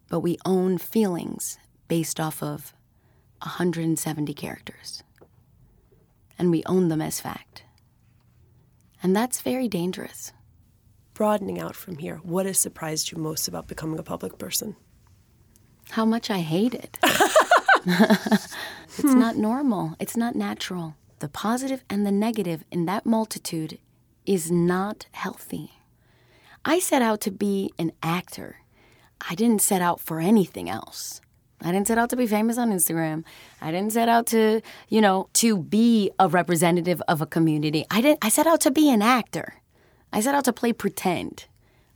but 0.09 0.21
we 0.21 0.39
own 0.45 0.79
feelings 0.79 1.59
based 1.89 2.21
off 2.21 2.43
of 2.43 2.73
170 3.43 4.35
characters. 4.35 5.03
And 6.39 6.51
we 6.51 6.63
own 6.67 6.89
them 6.89 7.01
as 7.01 7.21
fact. 7.21 7.65
And 9.03 9.15
that's 9.15 9.41
very 9.41 9.69
dangerous. 9.69 10.33
Broadening 11.15 11.61
out 11.61 11.75
from 11.75 11.99
here, 11.99 12.21
what 12.23 12.47
has 12.47 12.59
surprised 12.59 13.11
you 13.11 13.19
most 13.19 13.49
about 13.49 13.67
becoming 13.67 13.99
a 13.99 14.05
public 14.05 14.39
person? 14.39 14.77
How 15.91 16.05
much 16.05 16.31
I 16.31 16.41
hate 16.41 16.75
it. 16.75 16.99
it's 17.87 19.01
hmm. 19.01 19.19
not 19.19 19.37
normal. 19.37 19.95
It's 19.99 20.17
not 20.17 20.37
natural. 20.37 20.95
The 21.21 21.29
positive 21.29 21.83
and 21.91 22.07
the 22.07 22.13
negative 22.13 22.65
in 22.71 22.87
that 22.87 23.07
multitude 23.07 23.79
is 24.27 24.51
not 24.51 25.07
healthy. 25.13 25.73
I 26.65 26.79
set 26.79 27.03
out 27.03 27.21
to 27.23 27.31
be 27.31 27.73
an 27.79 27.93
actor. 28.03 28.57
I 29.29 29.35
didn't 29.35 29.63
set 29.63 29.83
out 29.83 30.01
for 30.01 30.21
anything 30.21 30.69
else. 30.69 31.21
I 31.61 31.73
didn't 31.73 31.89
set 31.89 31.99
out 31.99 32.11
to 32.11 32.17
be 32.17 32.27
famous 32.27 32.57
on 32.57 32.73
Instagram. 32.73 33.25
I 33.61 33.71
didn't 33.73 33.93
set 33.93 34.09
out 34.09 34.27
to, 34.27 34.61
you 34.89 35.01
know, 35.01 35.29
to 35.35 35.57
be 35.57 36.11
a 36.19 36.29
representative 36.29 37.03
of 37.09 37.21
a 37.21 37.27
community. 37.27 37.85
I 37.91 38.01
didn't 38.01 38.25
I 38.25 38.29
set 38.29 38.47
out 38.47 38.61
to 38.63 38.71
be 38.71 38.91
an 38.91 39.03
actor. 39.03 39.55
I 40.13 40.21
set 40.21 40.35
out 40.35 40.45
to 40.45 40.53
play 40.53 40.73
pretend. 40.73 41.47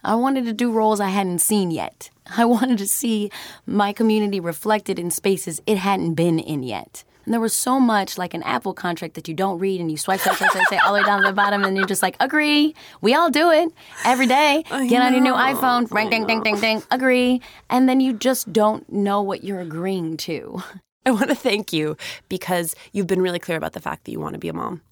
I 0.04 0.16
wanted 0.16 0.44
to 0.46 0.52
do 0.52 0.72
roles 0.72 1.00
I 1.00 1.08
hadn't 1.10 1.38
seen 1.38 1.70
yet. 1.70 2.10
I 2.36 2.44
wanted 2.44 2.78
to 2.78 2.88
see 2.88 3.30
my 3.66 3.92
community 3.92 4.40
reflected 4.40 4.98
in 4.98 5.10
spaces 5.10 5.62
it 5.66 5.78
hadn't 5.78 6.14
been 6.14 6.38
in 6.38 6.62
yet. 6.62 7.04
And 7.24 7.32
there 7.32 7.40
was 7.40 7.54
so 7.54 7.78
much 7.78 8.18
like 8.18 8.34
an 8.34 8.42
Apple 8.42 8.74
contract 8.74 9.14
that 9.14 9.28
you 9.28 9.34
don't 9.34 9.58
read 9.58 9.80
and 9.80 9.90
you 9.90 9.96
swipe, 9.96 10.20
swipe, 10.20 10.36
swipe, 10.36 10.50
swipe, 10.50 10.66
swipe 10.68 10.84
all 10.84 10.94
the 10.94 11.00
way 11.00 11.06
down 11.06 11.22
to 11.22 11.28
the 11.28 11.32
bottom 11.34 11.64
and 11.64 11.76
you're 11.76 11.86
just 11.86 12.02
like, 12.02 12.16
agree. 12.20 12.74
We 13.00 13.14
all 13.14 13.30
do 13.30 13.50
it 13.50 13.72
every 14.04 14.26
day. 14.26 14.64
Get 14.68 15.02
on 15.02 15.12
your 15.12 15.22
new 15.22 15.34
iPhone, 15.34 15.90
ring, 15.90 16.10
ding, 16.10 16.26
ding, 16.26 16.42
ding, 16.42 16.58
ding, 16.58 16.82
agree. 16.90 17.40
And 17.70 17.88
then 17.88 18.00
you 18.00 18.12
just 18.12 18.52
don't 18.52 18.90
know 18.92 19.22
what 19.22 19.44
you're 19.44 19.60
agreeing 19.60 20.16
to. 20.18 20.62
I 21.04 21.10
want 21.10 21.28
to 21.28 21.34
thank 21.34 21.72
you 21.72 21.96
because 22.28 22.74
you've 22.92 23.08
been 23.08 23.22
really 23.22 23.38
clear 23.38 23.58
about 23.58 23.72
the 23.72 23.80
fact 23.80 24.04
that 24.04 24.12
you 24.12 24.20
want 24.20 24.34
to 24.34 24.38
be 24.38 24.48
a 24.48 24.52
mom. 24.52 24.82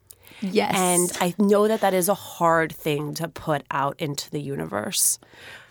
Yes. 0.41 0.75
And 0.75 1.13
I 1.21 1.35
know 1.39 1.69
that 1.69 1.83
that 1.83 1.95
is 1.95 2.09
a 2.09 2.15
hard 2.15 2.73
thing 2.73 3.15
to 3.15 3.29
put 3.29 3.63
out 3.71 4.01
into 4.01 4.31
the 4.31 4.41
universe. 4.41 5.19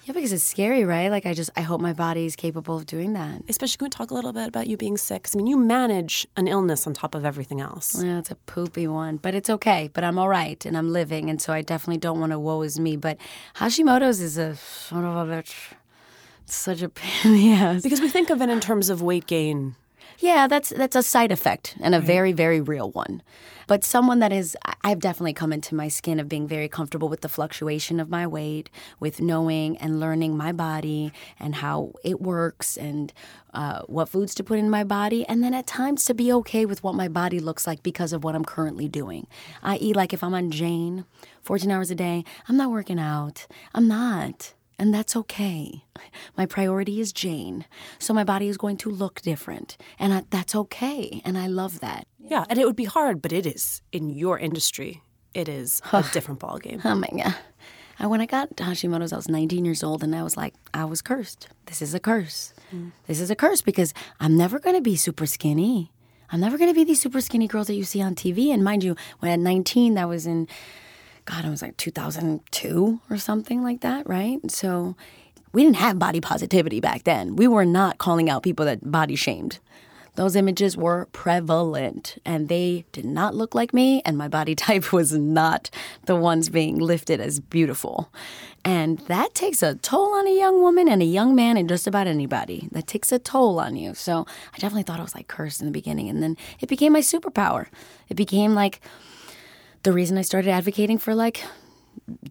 Yeah, 0.10 0.14
because 0.14 0.34
it's 0.34 0.44
scary, 0.44 0.86
right? 0.86 1.10
Like 1.10 1.28
I 1.28 1.36
just 1.36 1.52
I 1.56 1.62
hope 1.62 1.80
my 1.82 1.94
body 1.94 2.26
is 2.26 2.36
capable 2.36 2.76
of 2.76 2.88
doing 2.88 3.14
that. 3.14 3.44
Especially, 3.48 3.78
can 3.78 3.86
we 3.86 3.90
talk 3.92 4.10
a 4.10 4.16
little 4.16 4.34
bit 4.34 4.48
about 4.48 4.66
you 4.66 4.76
being 4.76 4.98
sick? 4.98 5.28
I 5.32 5.38
mean, 5.38 5.46
you 5.46 5.56
manage 5.56 6.26
an 6.36 6.48
illness 6.48 6.88
on 6.88 6.96
top 6.96 7.14
of 7.14 7.26
everything 7.26 7.62
else. 7.62 8.02
Yeah, 8.04 8.18
it's 8.18 8.32
a 8.32 8.36
poopy 8.36 8.88
one, 8.88 9.18
but 9.18 9.36
it's 9.36 9.52
okay. 9.52 9.92
But 9.94 10.04
I'm 10.04 10.18
all 10.18 10.28
right, 10.28 10.66
and 10.66 10.76
I'm 10.76 10.92
living, 10.92 11.30
and 11.30 11.40
so 11.40 11.54
I 11.54 11.62
definitely 11.62 12.00
don't 12.00 12.20
want 12.20 12.32
to 12.32 12.40
woe 12.40 12.64
is 12.64 12.80
me. 12.80 12.98
But 12.98 13.20
Hashimoto's 13.58 14.20
is 14.20 14.40
a 14.40 14.56
son 14.56 15.06
of 15.06 15.30
a 15.30 15.32
bitch. 15.32 15.54
It's 16.42 16.56
such 16.56 16.82
a 16.82 16.90
pain 16.90 17.12
in 17.26 17.34
the 17.34 17.52
ass. 17.52 17.84
Because 17.84 18.02
we 18.02 18.10
think 18.10 18.32
of 18.32 18.42
it 18.42 18.50
in 18.50 18.60
terms 18.60 18.90
of 18.90 19.04
weight 19.04 19.28
gain. 19.28 19.76
Yeah, 20.22 20.48
that's 20.48 20.70
that's 20.70 20.98
a 20.98 21.04
side 21.04 21.32
effect 21.32 21.78
and 21.80 21.96
a 21.96 22.02
very 22.02 22.34
very 22.34 22.60
real 22.60 22.92
one. 22.92 23.24
But 23.68 23.86
someone 23.86 24.20
that 24.20 24.34
is 24.34 24.58
I've 24.84 25.00
definitely 25.00 25.32
come 25.34 25.54
into 25.54 25.76
my 25.76 25.88
skin 25.88 26.20
of 26.20 26.28
being 26.28 26.46
very 26.46 26.68
comfortable 26.68 27.08
with 27.08 27.22
the 27.22 27.30
fluctuation 27.30 28.02
of 28.02 28.10
my 28.10 28.28
weight, 28.28 28.70
with 29.00 29.22
knowing 29.22 29.78
and 29.78 29.98
learning 29.98 30.36
my 30.36 30.52
body 30.52 31.14
and 31.40 31.56
how 31.56 31.94
it 32.04 32.20
works 32.20 32.76
and 32.76 33.14
uh, 33.54 33.84
what 33.84 34.10
foods 34.10 34.36
to 34.36 34.44
put 34.44 34.60
in 34.60 34.70
my 34.70 34.84
body, 34.84 35.26
and 35.26 35.42
then 35.42 35.54
at 35.54 35.68
times 35.68 36.04
to 36.06 36.14
be 36.14 36.34
okay 36.34 36.66
with 36.66 36.84
what 36.84 36.96
my 36.96 37.08
body 37.08 37.40
looks 37.40 37.66
like 37.66 37.82
because 37.82 38.12
of 38.12 38.22
what 38.22 38.36
I'm 38.36 38.46
currently 38.46 38.90
doing. 38.90 39.26
I.e., 39.64 39.94
like 39.94 40.12
if 40.12 40.22
I'm 40.22 40.34
on 40.34 40.52
Jane, 40.52 41.06
14 41.44 41.72
hours 41.72 41.92
a 41.92 41.96
day, 41.96 42.26
I'm 42.50 42.58
not 42.58 42.72
working 42.72 43.00
out. 43.00 43.48
I'm 43.74 43.88
not. 43.88 44.54
And 44.80 44.94
that's 44.94 45.16
okay. 45.16 45.84
My 46.38 46.46
priority 46.46 47.02
is 47.02 47.12
Jane. 47.12 47.66
So 48.00 48.14
my 48.14 48.24
body 48.24 48.48
is 48.48 48.58
going 48.58 48.78
to 48.78 48.90
look 48.90 49.22
different. 49.22 49.78
And 50.00 50.14
I, 50.14 50.24
that's 50.30 50.56
okay. 50.56 51.22
And 51.26 51.38
I 51.38 51.48
love 51.48 51.82
that. 51.82 52.08
Yeah, 52.18 52.46
and 52.50 52.58
it 52.58 52.66
would 52.66 52.78
be 52.78 52.86
hard, 52.86 53.22
but 53.22 53.34
it 53.34 53.46
is 53.46 53.82
in 53.92 54.10
your 54.10 54.40
industry. 54.40 55.02
It 55.34 55.50
is 55.50 55.82
a 55.92 56.04
different 56.14 56.40
ballgame. 56.40 56.82
Oh 56.86 56.96
my 56.96 57.10
God. 57.10 57.36
I, 58.00 58.08
when 58.08 58.22
I 58.22 58.26
got 58.26 58.56
Hashimoto's, 58.56 59.12
I 59.12 59.18
was 59.18 59.28
19 59.28 59.66
years 59.66 59.84
old, 59.84 60.04
and 60.04 60.16
I 60.16 60.24
was 60.24 60.38
like, 60.38 60.54
I 60.74 60.86
was 60.86 61.02
cursed. 61.02 61.50
This 61.66 61.82
is 61.82 61.94
a 61.94 62.00
curse. 62.00 62.54
Mm. 62.74 62.94
This 63.08 63.20
is 63.20 63.30
a 63.30 63.36
curse 63.36 63.62
because 63.62 63.94
I'm 64.22 64.38
never 64.38 64.58
going 64.58 64.76
to 64.76 64.82
be 64.82 64.96
super 64.96 65.26
skinny. 65.26 65.92
I'm 66.32 66.40
never 66.40 66.58
going 66.58 66.70
to 66.70 66.76
be 66.76 66.86
these 66.86 67.02
super 67.02 67.20
skinny 67.20 67.48
girls 67.48 67.68
that 67.68 67.74
you 67.74 67.84
see 67.84 68.02
on 68.02 68.16
TV. 68.16 68.54
And 68.54 68.64
mind 68.64 68.84
you, 68.84 68.96
when 69.20 69.32
at 69.32 69.40
19, 69.40 69.96
that 69.96 70.08
was 70.08 70.26
in, 70.26 70.48
God, 71.30 71.46
it 71.46 71.50
was 71.50 71.62
like 71.62 71.78
2002 71.78 73.02
or 73.10 73.18
something 73.18 73.62
like 73.62 73.82
that, 73.82 74.10
right? 74.10 74.40
So 74.50 74.96
we 75.54 75.64
didn't 75.64 75.76
have 75.76 76.00
body 76.00 76.20
positivity 76.20 76.80
back 76.80 77.04
then. 77.04 77.36
We 77.36 77.48
were 77.48 77.66
not 77.66 78.00
calling 78.00 78.30
out 78.30 78.42
people 78.42 78.66
that 78.66 78.92
body 78.92 79.16
shamed. 79.16 79.60
Those 80.16 80.36
images 80.36 80.76
were 80.76 81.08
prevalent 81.12 82.18
and 82.26 82.50
they 82.50 82.86
did 82.92 83.06
not 83.06 83.36
look 83.36 83.54
like 83.54 83.74
me, 83.76 84.02
and 84.06 84.18
my 84.18 84.28
body 84.28 84.56
type 84.68 84.92
was 84.92 85.14
not 85.14 85.70
the 86.06 86.16
ones 86.16 86.50
being 86.50 86.80
lifted 86.80 87.22
as 87.22 87.40
beautiful. 87.40 88.10
And 88.66 88.98
that 89.02 89.36
takes 89.36 89.62
a 89.62 89.76
toll 89.76 90.16
on 90.16 90.28
a 90.28 90.36
young 90.36 90.62
woman 90.62 90.90
and 90.90 91.02
a 91.02 91.06
young 91.06 91.36
man 91.36 91.58
and 91.58 91.70
just 91.70 91.86
about 91.86 92.08
anybody. 92.08 92.68
That 92.72 92.88
takes 92.88 93.12
a 93.12 93.20
toll 93.20 93.60
on 93.60 93.76
you. 93.76 93.94
So 93.94 94.26
I 94.54 94.58
definitely 94.58 94.84
thought 94.84 95.00
I 95.00 95.04
was 95.04 95.16
like 95.16 95.28
cursed 95.28 95.62
in 95.62 95.68
the 95.68 95.72
beginning. 95.72 96.10
And 96.10 96.22
then 96.24 96.36
it 96.60 96.68
became 96.68 96.92
my 96.92 97.00
superpower. 97.00 97.68
It 98.10 98.16
became 98.16 98.56
like 98.56 98.82
the 99.84 99.94
reason 99.94 100.18
I 100.18 100.22
started 100.22 100.50
advocating 100.50 100.98
for 100.98 101.16
like 101.16 101.44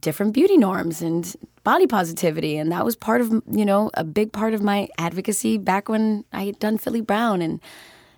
different 0.01 0.33
beauty 0.33 0.57
norms 0.57 1.03
and 1.03 1.35
body 1.65 1.87
positivity 1.87 2.57
and 2.57 2.73
that 2.73 2.85
was 2.85 2.97
part 2.97 3.21
of 3.21 3.31
you 3.51 3.65
know 3.65 3.91
a 3.95 4.05
big 4.05 4.33
part 4.33 4.55
of 4.55 4.63
my 4.63 4.89
advocacy 4.99 5.59
back 5.59 5.89
when 5.89 6.25
I 6.33 6.45
had 6.45 6.59
done 6.59 6.79
Filly 6.79 7.01
Brown 7.01 7.43
and 7.43 7.61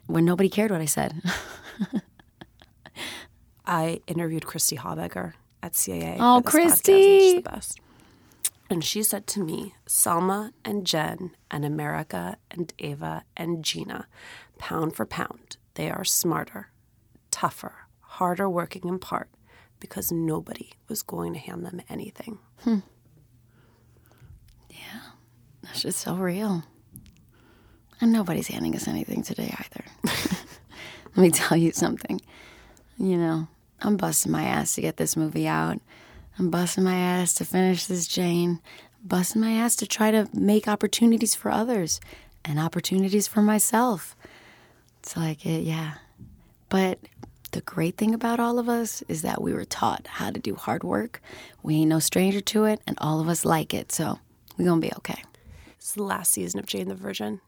when 0.06 0.24
nobody 0.24 0.48
cared 0.48 0.70
what 0.70 0.80
I 0.80 0.86
said. 0.86 1.22
I 3.66 4.00
interviewed 4.08 4.46
Christy 4.46 4.76
Haubegger 4.76 5.34
at 5.62 5.72
CAA. 5.74 6.16
Oh, 6.18 6.40
for 6.40 6.50
this 6.60 6.80
podcast, 6.80 6.88
and 6.88 6.98
Christy. 6.98 7.34
the 7.36 7.42
best. 7.42 7.80
And 8.68 8.84
she 8.84 9.02
said 9.02 9.26
to 9.28 9.40
me, 9.40 9.74
Salma 9.86 10.52
and 10.64 10.86
Jen 10.86 11.32
and 11.50 11.64
America 11.64 12.36
and 12.50 12.72
Ava 12.78 13.24
and 13.36 13.64
Gina, 13.64 14.06
pound 14.58 14.94
for 14.94 15.04
pound, 15.04 15.56
they 15.74 15.90
are 15.90 16.04
smarter, 16.04 16.70
tougher, 17.30 17.79
harder 18.20 18.50
working 18.50 18.86
in 18.86 18.98
part 18.98 19.30
because 19.80 20.12
nobody 20.12 20.68
was 20.88 21.02
going 21.02 21.32
to 21.32 21.38
hand 21.38 21.64
them 21.64 21.80
anything. 21.88 22.38
Hmm. 22.64 22.80
Yeah, 24.68 25.00
that's 25.62 25.80
just 25.80 26.00
so 26.00 26.14
real. 26.16 26.62
And 27.98 28.12
nobody's 28.12 28.48
handing 28.48 28.76
us 28.76 28.86
anything 28.86 29.22
today 29.22 29.54
either. 29.58 29.84
Let 31.16 31.22
me 31.22 31.30
tell 31.30 31.56
you 31.56 31.72
something. 31.72 32.20
You 32.98 33.16
know, 33.16 33.48
I'm 33.80 33.96
busting 33.96 34.30
my 34.30 34.44
ass 34.44 34.74
to 34.74 34.82
get 34.82 34.98
this 34.98 35.16
movie 35.16 35.48
out. 35.48 35.80
I'm 36.38 36.50
busting 36.50 36.84
my 36.84 36.96
ass 36.96 37.32
to 37.34 37.46
finish 37.46 37.86
this 37.86 38.06
Jane. 38.06 38.60
busting 39.02 39.40
my 39.40 39.52
ass 39.52 39.76
to 39.76 39.86
try 39.86 40.10
to 40.10 40.28
make 40.34 40.68
opportunities 40.68 41.34
for 41.34 41.50
others 41.50 42.00
and 42.44 42.58
opportunities 42.58 43.26
for 43.26 43.40
myself. 43.40 44.14
It's 44.98 45.16
like, 45.16 45.46
it, 45.46 45.62
yeah. 45.62 45.94
But 46.68 46.98
the 47.52 47.60
great 47.62 47.96
thing 47.96 48.14
about 48.14 48.40
all 48.40 48.58
of 48.58 48.68
us 48.68 49.02
is 49.08 49.22
that 49.22 49.42
we 49.42 49.52
were 49.52 49.64
taught 49.64 50.06
how 50.06 50.30
to 50.30 50.38
do 50.40 50.54
hard 50.54 50.84
work. 50.84 51.20
We 51.62 51.76
ain't 51.76 51.88
no 51.88 51.98
stranger 51.98 52.40
to 52.40 52.64
it, 52.64 52.80
and 52.86 52.96
all 53.00 53.20
of 53.20 53.28
us 53.28 53.44
like 53.44 53.74
it. 53.74 53.92
So 53.92 54.18
we're 54.56 54.66
going 54.66 54.80
to 54.80 54.86
be 54.88 54.94
okay. 54.98 55.22
It's 55.76 55.92
the 55.92 56.02
last 56.02 56.32
season 56.32 56.60
of 56.60 56.66
Jane 56.66 56.88
the 56.88 56.94
Virgin. 56.94 57.40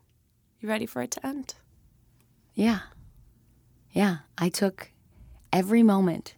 You 0.60 0.68
ready 0.68 0.86
for 0.86 1.02
it 1.02 1.10
to 1.12 1.26
end? 1.26 1.54
Yeah. 2.54 2.80
Yeah. 3.92 4.18
I 4.38 4.48
took 4.48 4.90
every 5.52 5.82
moment 5.82 6.34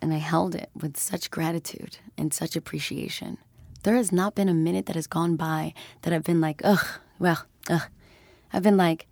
and 0.00 0.12
I 0.12 0.18
held 0.18 0.54
it 0.54 0.70
with 0.74 0.96
such 0.96 1.30
gratitude 1.30 1.98
and 2.18 2.34
such 2.34 2.56
appreciation. 2.56 3.38
There 3.84 3.94
has 3.94 4.10
not 4.10 4.34
been 4.34 4.48
a 4.48 4.54
minute 4.54 4.86
that 4.86 4.96
has 4.96 5.06
gone 5.06 5.36
by 5.36 5.74
that 6.02 6.12
I've 6.12 6.24
been 6.24 6.40
like, 6.40 6.60
ugh, 6.64 6.84
well, 7.18 7.44
ugh. 7.70 7.82
I've 8.52 8.62
been 8.62 8.76
like, 8.76 9.06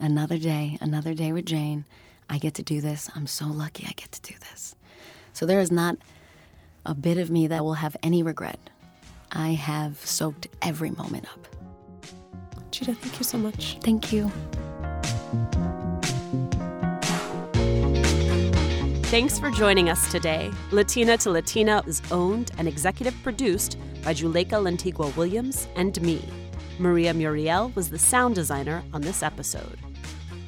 another 0.00 0.38
day, 0.38 0.76
another 0.80 1.14
day 1.14 1.32
with 1.32 1.46
Jane. 1.46 1.84
I 2.32 2.38
get 2.38 2.54
to 2.54 2.62
do 2.62 2.80
this. 2.80 3.10
I'm 3.14 3.26
so 3.26 3.44
lucky 3.44 3.84
I 3.86 3.92
get 3.92 4.10
to 4.12 4.22
do 4.22 4.34
this. 4.50 4.74
So 5.34 5.44
there 5.44 5.60
is 5.60 5.70
not 5.70 5.98
a 6.86 6.94
bit 6.94 7.18
of 7.18 7.30
me 7.30 7.46
that 7.48 7.62
will 7.62 7.74
have 7.74 7.94
any 8.02 8.22
regret. 8.22 8.58
I 9.30 9.50
have 9.50 9.98
soaked 9.98 10.46
every 10.62 10.90
moment 10.92 11.26
up. 11.26 11.46
Gina, 12.70 12.94
thank 12.94 13.18
you 13.18 13.24
so 13.24 13.36
much. 13.36 13.76
Thank 13.82 14.14
you. 14.14 14.32
Thanks 19.10 19.38
for 19.38 19.50
joining 19.50 19.90
us 19.90 20.10
today. 20.10 20.50
Latina 20.70 21.18
to 21.18 21.30
Latina 21.30 21.82
is 21.86 22.00
owned 22.10 22.50
and 22.56 22.66
executive 22.66 23.14
produced 23.22 23.76
by 24.02 24.14
Juleyka 24.14 24.52
Lantigua 24.52 25.14
Williams 25.16 25.68
and 25.76 26.00
me. 26.00 26.24
Maria 26.78 27.12
Muriel 27.12 27.72
was 27.74 27.90
the 27.90 27.98
sound 27.98 28.36
designer 28.36 28.82
on 28.94 29.02
this 29.02 29.22
episode. 29.22 29.78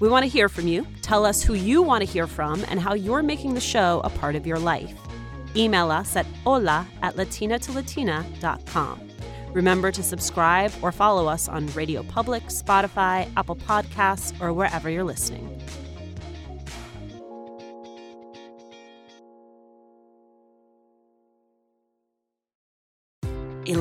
We 0.05 0.11
want 0.11 0.25
to 0.25 0.29
hear 0.29 0.51
from 0.51 0.67
you. 0.67 0.87
Tell 1.01 1.25
us 1.25 1.43
who 1.43 1.55
you 1.55 1.81
want 1.81 2.03
to 2.03 2.05
hear 2.05 2.27
from 2.27 2.63
and 2.69 2.79
how 2.79 2.93
you're 2.93 3.23
making 3.23 3.55
the 3.55 3.61
show 3.61 4.03
a 4.05 4.11
part 4.11 4.37
of 4.37 4.47
your 4.47 4.59
life. 4.59 4.95
Email 5.57 5.91
us 5.91 6.15
at 6.15 6.27
hola 6.45 6.87
at 7.01 7.17
latinatolatina.com. 7.17 9.01
Remember 9.55 9.91
to 9.91 10.03
subscribe 10.03 10.73
or 10.83 10.93
follow 10.93 11.27
us 11.27 11.49
on 11.49 11.69
Radio 11.69 12.03
Public, 12.03 12.43
Spotify, 12.49 13.33
Apple 13.35 13.57
Podcasts, 13.57 14.39
or 14.43 14.53
wherever 14.53 14.91
you're 14.91 15.05
listening. 15.05 15.44